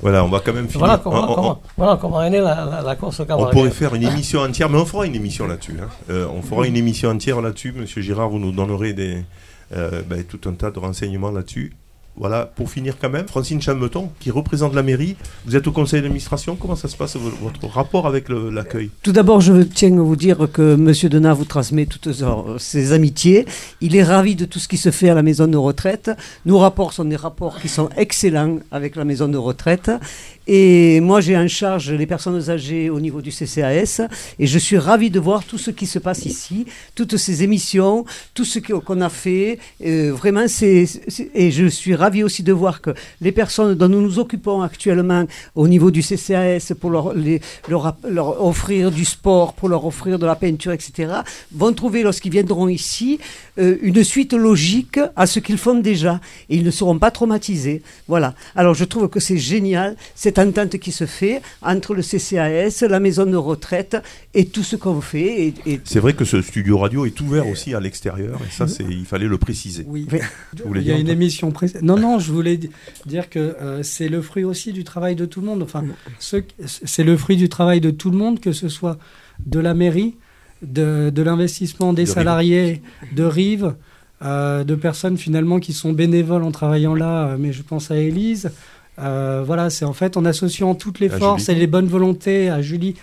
Voilà, 0.03 0.25
on 0.25 0.29
va 0.29 0.41
quand 0.41 0.53
même 0.53 0.69
finir. 0.69 1.01
Voilà 1.77 1.97
comment, 1.97 2.23
est 2.23 2.31
née 2.31 2.41
la, 2.41 2.97
course 2.97 3.21
au 3.21 3.27
On 3.29 3.47
pourrait 3.47 3.71
faire 3.71 3.95
une 3.95 4.03
émission 4.03 4.41
entière, 4.41 4.69
mais 4.69 4.79
on 4.79 4.85
fera 4.85 5.07
une 5.07 5.15
émission 5.15 5.47
là-dessus. 5.47 5.77
Hein. 5.81 5.89
Euh, 6.11 6.27
on 6.35 6.43
fera 6.43 6.67
une 6.67 6.77
émission 6.77 7.11
entière 7.11 7.41
là-dessus. 7.41 7.73
Monsieur 7.73 8.03
Girard, 8.03 8.29
vous 8.29 8.41
nous 8.41 8.51
donnerez 8.51 8.93
des, 8.93 9.25
euh, 9.75 10.03
ben, 10.03 10.25
tout 10.25 10.41
un 10.49 10.55
tas 10.55 10.73
de 10.73 10.79
renseignements 10.81 11.31
là-dessus. 11.31 11.73
Voilà, 12.15 12.45
pour 12.45 12.71
finir 12.71 12.97
quand 13.01 13.09
même, 13.09 13.27
Francine 13.27 13.63
Chameton, 13.63 14.11
qui 14.21 14.31
représente 14.31 14.75
la 14.75 14.83
mairie, 14.83 15.17
vous 15.47 15.57
êtes 15.57 15.67
au 15.67 15.73
conseil 15.73 16.03
d'administration, 16.03 16.57
comment 16.57 16.77
ça 16.77 16.87
se 16.87 16.95
passe 16.97 17.17
votre 17.17 17.67
rapport 17.67 18.07
avec 18.07 18.29
l'accueil? 18.29 18.91
Tout 19.03 19.13
d'abord, 19.13 19.41
je 19.41 19.63
tiens 19.63 19.97
à 19.99 20.03
vous 20.03 20.15
dire 20.15 20.47
que 20.53 20.75
M. 20.75 20.93
Denat 21.11 21.33
vous 21.33 21.47
transmet 21.47 21.87
toutes 21.87 22.11
ses 22.59 22.93
amitiés. 22.93 23.47
Il 23.81 23.97
est 23.97 24.05
ravi 24.05 24.37
de 24.37 24.45
tout 24.45 24.59
ce 24.59 24.69
qui 24.69 24.77
se 24.77 24.91
fait 24.91 25.09
à 25.09 25.15
la 25.15 25.23
maison 25.23 25.47
de 25.47 25.57
retraite. 25.57 26.11
Nos 26.45 26.59
rapports 26.59 26.93
sont 26.93 27.07
des 27.07 27.17
rapports 27.17 27.59
qui 27.59 27.69
sont 27.69 27.89
excellents 27.97 28.59
avec 28.71 28.95
la 28.97 29.07
maison 29.07 29.29
de 29.29 29.39
retraite. 29.39 29.91
Et 30.47 31.01
moi, 31.01 31.21
j'ai 31.21 31.37
en 31.37 31.47
charge 31.47 31.93
les 31.93 32.07
personnes 32.07 32.51
âgées 32.51 32.91
au 32.91 32.99
niveau 32.99 33.23
du 33.23 33.31
CCAS. 33.31 34.03
Et 34.39 34.47
je 34.47 34.59
suis 34.59 34.79
ravi 34.79 35.11
de 35.11 35.21
voir 35.21 35.45
tout 35.45 35.59
ce 35.59 35.71
qui 35.71 35.87
se 35.87 35.99
passe 35.99 36.27
ici, 36.27 36.67
toutes 36.95 37.17
ces 37.17 37.45
émissions, 37.45 38.05
tout 38.35 38.45
ce 38.45 38.59
qu'on 38.59 39.01
a 39.01 39.09
fait. 39.09 39.59
Euh, 39.85 40.13
vraiment, 40.13 40.49
c'est, 40.49 40.87
et 41.35 41.51
je 41.51 41.67
suis 41.67 41.95
ravi 41.95 42.25
aussi 42.25 42.43
de 42.43 42.53
voir 42.53 42.81
que 42.81 42.91
les 43.21 43.33
personnes 43.33 43.75
dont 43.75 43.89
nous 43.89 44.03
nous 44.03 44.19
occupons 44.19 44.63
actuellement 44.63 45.27
au 45.55 45.69
niveau 45.69 45.91
du 45.91 46.03
CCAS 46.03 46.73
pour 46.79 46.91
leur, 46.91 47.15
offrir 48.43 48.91
du 48.91 49.05
sport, 49.05 49.53
pour 49.53 49.69
leur 49.69 49.85
offrir 49.87 50.19
de 50.19 50.27
la 50.27 50.35
peinture, 50.35 50.73
etc., 50.73 51.13
vont 51.53 51.73
trouver, 51.73 52.03
lorsqu'ils 52.03 52.33
viendront 52.33 52.69
ici, 52.69 53.21
euh, 53.59 53.77
une 53.83 54.03
suite 54.03 54.33
logique 54.33 54.99
à 55.15 55.27
ce 55.27 55.39
qu'ils 55.39 55.59
font 55.59 55.79
déjà. 55.79 56.21
Et 56.49 56.57
ils 56.57 56.65
ne 56.65 56.71
seront 56.71 56.99
pas 56.99 57.11
traumatisés. 57.13 57.83
Voilà. 58.09 58.35
Alors, 58.57 58.75
je 58.75 58.85
trouve 58.85 59.09
que 59.09 59.21
c'est 59.21 59.39
génial 59.39 59.97
cette 60.15 60.32
entente 60.39 60.79
qui 60.79 60.93
se 60.93 61.07
fait 61.07 61.43
entre 61.63 61.95
le 61.95 62.03
CCAS, 62.03 62.87
la 62.89 63.01
maison 63.01 63.27
de 63.27 63.37
retraite 63.37 63.97
et 64.35 64.47
tout 64.47 64.63
ce 64.63 64.77
qu'on 64.77 65.01
fait. 65.01 65.55
Et, 65.67 65.81
C'est 65.85 66.01
vrai 66.01 66.15
que 66.15 66.25
ce 66.25 66.43
studio 66.43 66.79
radio 66.79 67.07
est 67.07 67.21
ouvert 67.21 67.47
aussi 67.47 67.75
à 67.75 67.81
l'extérieur, 67.81 68.41
et 68.47 68.51
ça, 68.51 68.69
c'est, 68.69 68.85
il 68.85 69.05
fallait 69.05 69.29
le 69.29 69.39
préciser. 69.39 69.85
Oui, 69.87 70.07
il 70.75 70.83
y 70.83 70.91
a 70.91 70.99
une 70.99 71.09
émission 71.09 71.51
précédente. 71.51 71.83
Non, 71.83 71.99
non, 71.99 72.19
je 72.19 72.33
voulais 72.33 72.59
dire 73.07 73.31
que 73.31 73.39
euh, 73.39 73.83
c'est 73.83 74.09
le 74.09 74.23
fruit 74.23 74.45
aussi 74.45 74.73
du 74.73 74.85
travail 74.85 75.17
de 75.17 75.27
tout 75.27 75.41
le 75.41 75.47
monde. 75.47 75.63
Enfin, 75.63 75.85
c'est 76.19 77.05
le 77.05 77.17
fruit 77.17 77.37
du 77.37 77.49
travail 77.49 77.81
de 77.81 77.91
tout 77.91 78.11
le 78.11 78.17
monde, 78.17 78.41
que 78.41 78.53
ce 78.53 78.69
soit 78.69 78.99
de 79.47 79.61
la 79.61 79.75
mairie, 79.75 80.17
de, 80.63 81.11
de 81.11 81.23
l'investissement 81.23 81.93
des 81.93 82.07
salariés 82.07 82.83
de 83.15 83.25
Rive. 83.25 83.75
Euh, 84.25 84.63
de 84.63 84.77
personnes 84.77 85.19
finalement 85.19 85.59
qui 85.59 85.73
sont 85.73 85.93
bénévoles 85.93 86.45
en 86.45 86.53
travaillant 86.53 86.95
là, 86.95 87.27
euh, 87.27 87.37
mais 87.37 87.53
je 87.53 87.63
pense 87.63 87.91
à 87.91 87.97
Élise, 87.97 88.53
euh, 89.03 89.43
voilà, 89.45 89.71
c'est 89.71 89.85
en 89.85 89.93
fait 89.93 90.17
en 90.17 90.25
associant 90.25 90.75
toutes 90.75 91.01
les 91.01 91.09
forces 91.09 91.49
et 91.49 91.55
les 91.55 91.67
bonnes 91.67 91.89
volontés 91.89 92.51
à 92.51 92.63
Julie. 92.63 92.95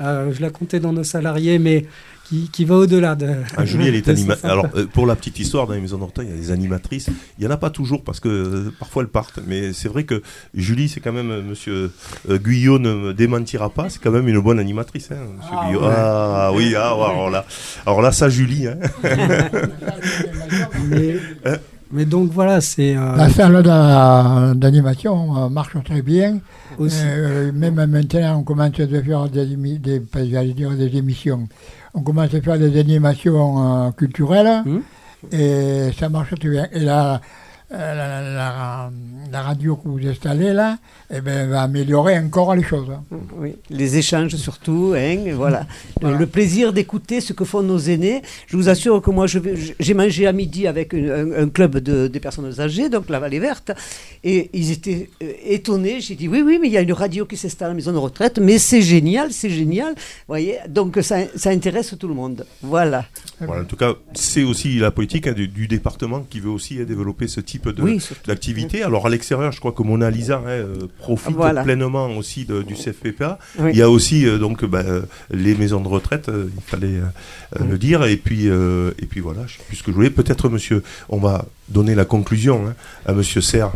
Euh, 0.00 0.30
je 0.32 0.42
la 0.42 0.50
comptais 0.50 0.78
dans 0.78 0.92
nos 0.92 1.04
salariés, 1.04 1.58
mais 1.58 1.86
qui, 2.26 2.50
qui 2.52 2.66
va 2.66 2.74
au-delà 2.74 3.14
de. 3.14 3.30
Ah, 3.56 3.64
Julie, 3.64 3.88
elle 3.88 3.94
est 3.94 4.08
animatrice. 4.10 4.44
Alors, 4.44 4.66
euh, 4.74 4.84
pour 4.84 5.06
la 5.06 5.16
petite 5.16 5.38
histoire, 5.38 5.66
dans 5.66 5.72
les 5.72 5.80
maisons 5.80 5.96
d'Orta, 5.96 6.22
il 6.22 6.28
y 6.28 6.32
a 6.32 6.36
des 6.36 6.50
animatrices. 6.50 7.08
Il 7.38 7.40
n'y 7.40 7.46
en 7.46 7.50
a 7.50 7.56
pas 7.56 7.70
toujours 7.70 8.04
parce 8.04 8.20
que 8.20 8.70
parfois 8.78 9.04
elles 9.04 9.08
partent. 9.08 9.40
Mais 9.46 9.72
c'est 9.72 9.88
vrai 9.88 10.04
que 10.04 10.22
Julie, 10.52 10.90
c'est 10.90 11.00
quand 11.00 11.14
même, 11.14 11.40
monsieur 11.40 11.92
Guyot 12.28 12.78
ne 12.78 12.92
me 12.92 13.14
démentira 13.14 13.70
pas, 13.70 13.88
c'est 13.88 14.02
quand 14.02 14.10
même 14.10 14.28
une 14.28 14.40
bonne 14.40 14.58
animatrice. 14.58 15.10
Hein, 15.10 15.16
monsieur 15.38 15.56
ah, 15.56 15.66
Guyot. 15.66 15.80
ah 15.82 16.50
oui, 16.52 16.74
ah, 16.76 16.88
alors, 16.88 17.30
là, 17.30 17.46
alors 17.86 18.02
là, 18.02 18.12
ça, 18.12 18.28
Julie. 18.28 18.66
Hein. 18.66 18.76
mais, 20.90 21.16
hein 21.46 21.56
mais 21.92 22.04
donc 22.04 22.30
voilà, 22.32 22.60
c'est. 22.60 22.96
Euh... 22.96 23.16
La 23.16 23.30
salle 23.30 23.62
d'animation 24.58 25.36
euh, 25.36 25.48
marche 25.48 25.76
très 25.84 26.02
bien. 26.02 26.40
Euh, 26.80 27.52
même 27.52 27.74
maintenant, 27.74 28.40
on 28.40 28.42
commence 28.42 28.80
à 28.80 28.86
faire 28.86 29.28
des, 29.28 29.46
des, 29.78 30.00
dire 30.54 30.70
des 30.70 30.96
émissions. 30.96 31.48
On 31.94 32.02
commence 32.02 32.34
à 32.34 32.40
faire 32.40 32.58
des 32.58 32.78
animations 32.78 33.86
euh, 33.86 33.90
culturelles. 33.92 34.62
Hum. 34.66 34.82
Et 35.32 35.90
ça 35.98 36.08
marche 36.08 36.34
très 36.38 36.48
bien. 36.48 36.68
Et 36.72 36.80
là, 36.80 37.20
la, 37.70 38.90
la, 39.30 39.42
radio 39.42 39.76
que 39.76 39.88
vous 39.88 40.06
installez 40.06 40.52
là 40.52 40.78
eh 41.12 41.20
ben, 41.20 41.48
va 41.48 41.62
améliorer 41.62 42.18
encore 42.18 42.54
les 42.54 42.62
choses. 42.62 42.88
Hein. 42.90 43.02
Oui, 43.36 43.56
les 43.70 43.96
échanges 43.96 44.36
surtout, 44.36 44.94
hein, 44.96 45.16
voilà. 45.34 45.66
Le, 46.00 46.26
plaisir 46.26 46.72
d'écouter 46.72 47.20
ce 47.20 47.32
que 47.32 47.44
font 47.44 47.62
nos 47.62 47.78
aînés. 47.78 48.22
Je 48.46 48.56
vous 48.56 48.68
assure 48.68 49.02
que 49.02 49.10
moi, 49.10 49.26
j'ai 49.26 49.94
mangé 49.94 50.26
à 50.26 50.32
midi 50.32 50.66
avec 50.66 50.94
un, 50.94 51.48
club 51.48 51.78
de, 51.78 52.06
des 52.06 52.20
personnes 52.20 52.60
âgées, 52.60 52.88
donc 52.88 53.08
la 53.08 53.18
Vallée 53.18 53.40
Verte, 53.40 53.72
et 54.22 54.50
ils 54.52 54.70
étaient 54.70 55.10
euh, 55.22 55.32
étonnés. 55.44 56.00
J'ai 56.00 56.14
dit 56.14 56.28
oui, 56.28 56.42
oui, 56.42 56.58
mais 56.60 56.68
il 56.68 56.72
y 56.72 56.78
a 56.78 56.82
une 56.82 56.92
radio 56.92 57.26
qui 57.26 57.36
s'installe 57.36 57.66
à 57.66 57.68
la 57.70 57.74
maison 57.74 57.92
de 57.92 57.98
retraite, 57.98 58.38
mais 58.38 58.58
c'est 58.58 58.82
génial, 58.82 59.32
c'est 59.32 59.50
génial. 59.50 59.94
voyez, 60.28 60.58
donc 60.68 60.98
ça, 61.02 61.18
ça, 61.34 61.50
intéresse 61.50 61.94
tout 61.98 62.08
le 62.08 62.14
monde. 62.14 62.46
Voilà. 62.62 63.06
voilà 63.40 63.62
en 63.62 63.64
tout 63.64 63.76
cas, 63.76 63.94
c'est 64.14 64.42
aussi 64.42 64.78
la 64.78 64.90
politique 64.90 65.26
hein, 65.26 65.32
du, 65.32 65.48
du, 65.48 65.66
département 65.66 66.20
qui 66.28 66.40
veut 66.40 66.50
aussi 66.50 66.76
développer 66.84 67.28
ce 67.28 67.40
type 67.40 67.55
type 67.58 67.68
de 67.70 67.82
Oui, 67.82 68.00
d'activité. 68.26 68.82
Alors 68.82 69.06
à 69.06 69.08
l'extérieur, 69.10 69.52
je 69.52 69.60
crois 69.60 69.72
que 69.72 69.82
Mona 69.82 70.10
Lisa 70.10 70.36
hein, 70.44 70.48
euh, 70.48 70.76
profite 70.98 71.34
Voilà. 71.36 71.62
pleinement 71.62 72.06
aussi 72.16 72.44
de- 72.44 72.62
du 72.62 72.74
CFPPA. 72.74 73.38
Oui. 73.58 73.70
Il 73.72 73.78
y 73.78 73.82
a 73.82 73.90
aussi 73.90 74.26
euh, 74.26 74.38
donc 74.38 74.64
bah, 74.64 74.82
euh, 74.86 75.02
les 75.30 75.54
maisons 75.54 75.80
de 75.80 75.88
retraite, 75.88 76.28
euh, 76.28 76.48
il 76.54 76.62
fallait 76.62 76.86
euh, 76.98 77.04
euh, 77.60 77.64
Mm. 77.64 77.70
le 77.70 77.78
dire. 77.78 78.04
Et 78.04 78.16
puis 78.16 78.46
et 78.46 79.06
puis 79.06 79.20
voilà, 79.20 79.40
je 79.46 79.56
sais 79.56 79.62
plus 79.66 79.76
ce 79.76 79.82
que 79.82 79.90
je 79.90 79.96
voulais. 79.96 80.10
Peut-être 80.10 80.48
Monsieur, 80.48 80.82
on 81.08 81.18
va 81.18 81.44
donner 81.68 81.94
la 81.94 82.04
conclusion 82.04 82.66
hein, 82.68 82.74
à 83.06 83.12
Monsieur 83.12 83.40
Serre. 83.40 83.72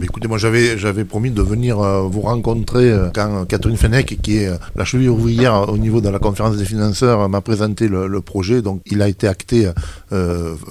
Écoutez, 0.00 0.26
moi 0.26 0.38
j'avais 0.38 1.04
promis 1.04 1.30
de 1.30 1.42
venir 1.42 1.80
euh, 1.80 2.02
vous 2.02 2.22
rencontrer 2.22 2.90
euh, 2.90 3.10
quand 3.14 3.44
Catherine 3.46 3.76
Fenech, 3.76 4.20
qui 4.22 4.38
est 4.38 4.48
euh, 4.48 4.56
la 4.74 4.84
cheville 4.84 5.08
ouvrière 5.08 5.68
au 5.68 5.78
niveau 5.78 6.00
de 6.00 6.08
la 6.08 6.18
conférence 6.18 6.56
des 6.56 6.64
financeurs, 6.64 7.28
m'a 7.28 7.40
présenté 7.40 7.88
le, 7.88 8.20
projet. 8.20 8.62
Donc 8.62 8.82
il 8.86 9.02
a 9.02 9.08
été 9.08 9.26
acté 9.26 9.68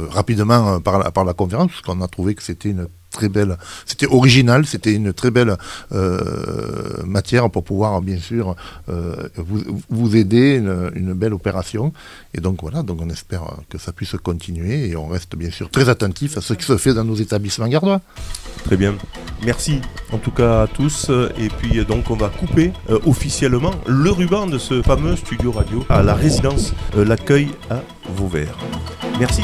rapidement 0.09 0.79
par 0.79 1.25
la, 1.25 1.33
conférence, 1.33 1.71
parce 1.71 1.81
qu'on 1.81 2.01
a 2.01 2.07
trouvé 2.07 2.33
que 2.35 2.43
c'était 2.43 2.69
une 2.69 2.87
très 3.11 3.29
belle, 3.29 3.57
c'était 3.85 4.07
original, 4.07 4.65
c'était 4.65 4.93
une 4.93 5.13
très 5.13 5.31
belle 5.31 5.55
euh, 5.91 7.03
matière 7.05 7.49
pour 7.49 7.63
pouvoir 7.63 8.01
bien 8.01 8.17
sûr 8.17 8.55
euh, 8.89 9.27
vous, 9.89 10.15
aider, 10.15 10.55
une, 10.95 11.13
belle 11.13 11.33
opération. 11.33 11.93
Et 12.33 12.41
donc 12.41 12.61
voilà, 12.61 12.83
on 12.87 13.09
espère 13.09 13.43
que 13.69 13.77
ça 13.77 13.91
puisse 13.91 14.15
continuer 14.23 14.89
et 14.89 14.95
on 14.95 15.07
reste 15.07 15.35
bien 15.35 15.51
sûr 15.51 15.69
très 15.69 15.89
attentif 15.89 16.37
à 16.37 16.41
ce 16.41 16.53
qui 16.53 16.65
se 16.65 16.77
fait 16.77 16.93
dans 16.93 17.03
nos 17.03 17.15
établissements 17.15 17.67
gardois. 17.67 18.01
Très 18.63 18.77
bien. 18.77 18.95
Merci 19.43 19.81
en 20.11 20.17
tout 20.17 20.31
cas 20.31 20.63
à 20.63 20.67
tous. 20.67 21.11
Et 21.37 21.49
puis 21.49 21.83
donc 21.85 22.09
on 22.09 22.15
va 22.15 22.29
couper 22.29 22.71
euh, 22.89 22.99
officiellement 23.05 23.73
le 23.87 24.11
ruban 24.11 24.47
de 24.47 24.57
ce 24.57 24.81
fameux 24.81 25.15
studio 25.15 25.51
radio 25.51 25.85
à 25.89 26.01
la 26.01 26.13
résidence 26.13 26.73
L'accueil 26.95 27.49
à 27.69 27.81
Vauvert. 28.15 28.57
Merci. 29.19 29.43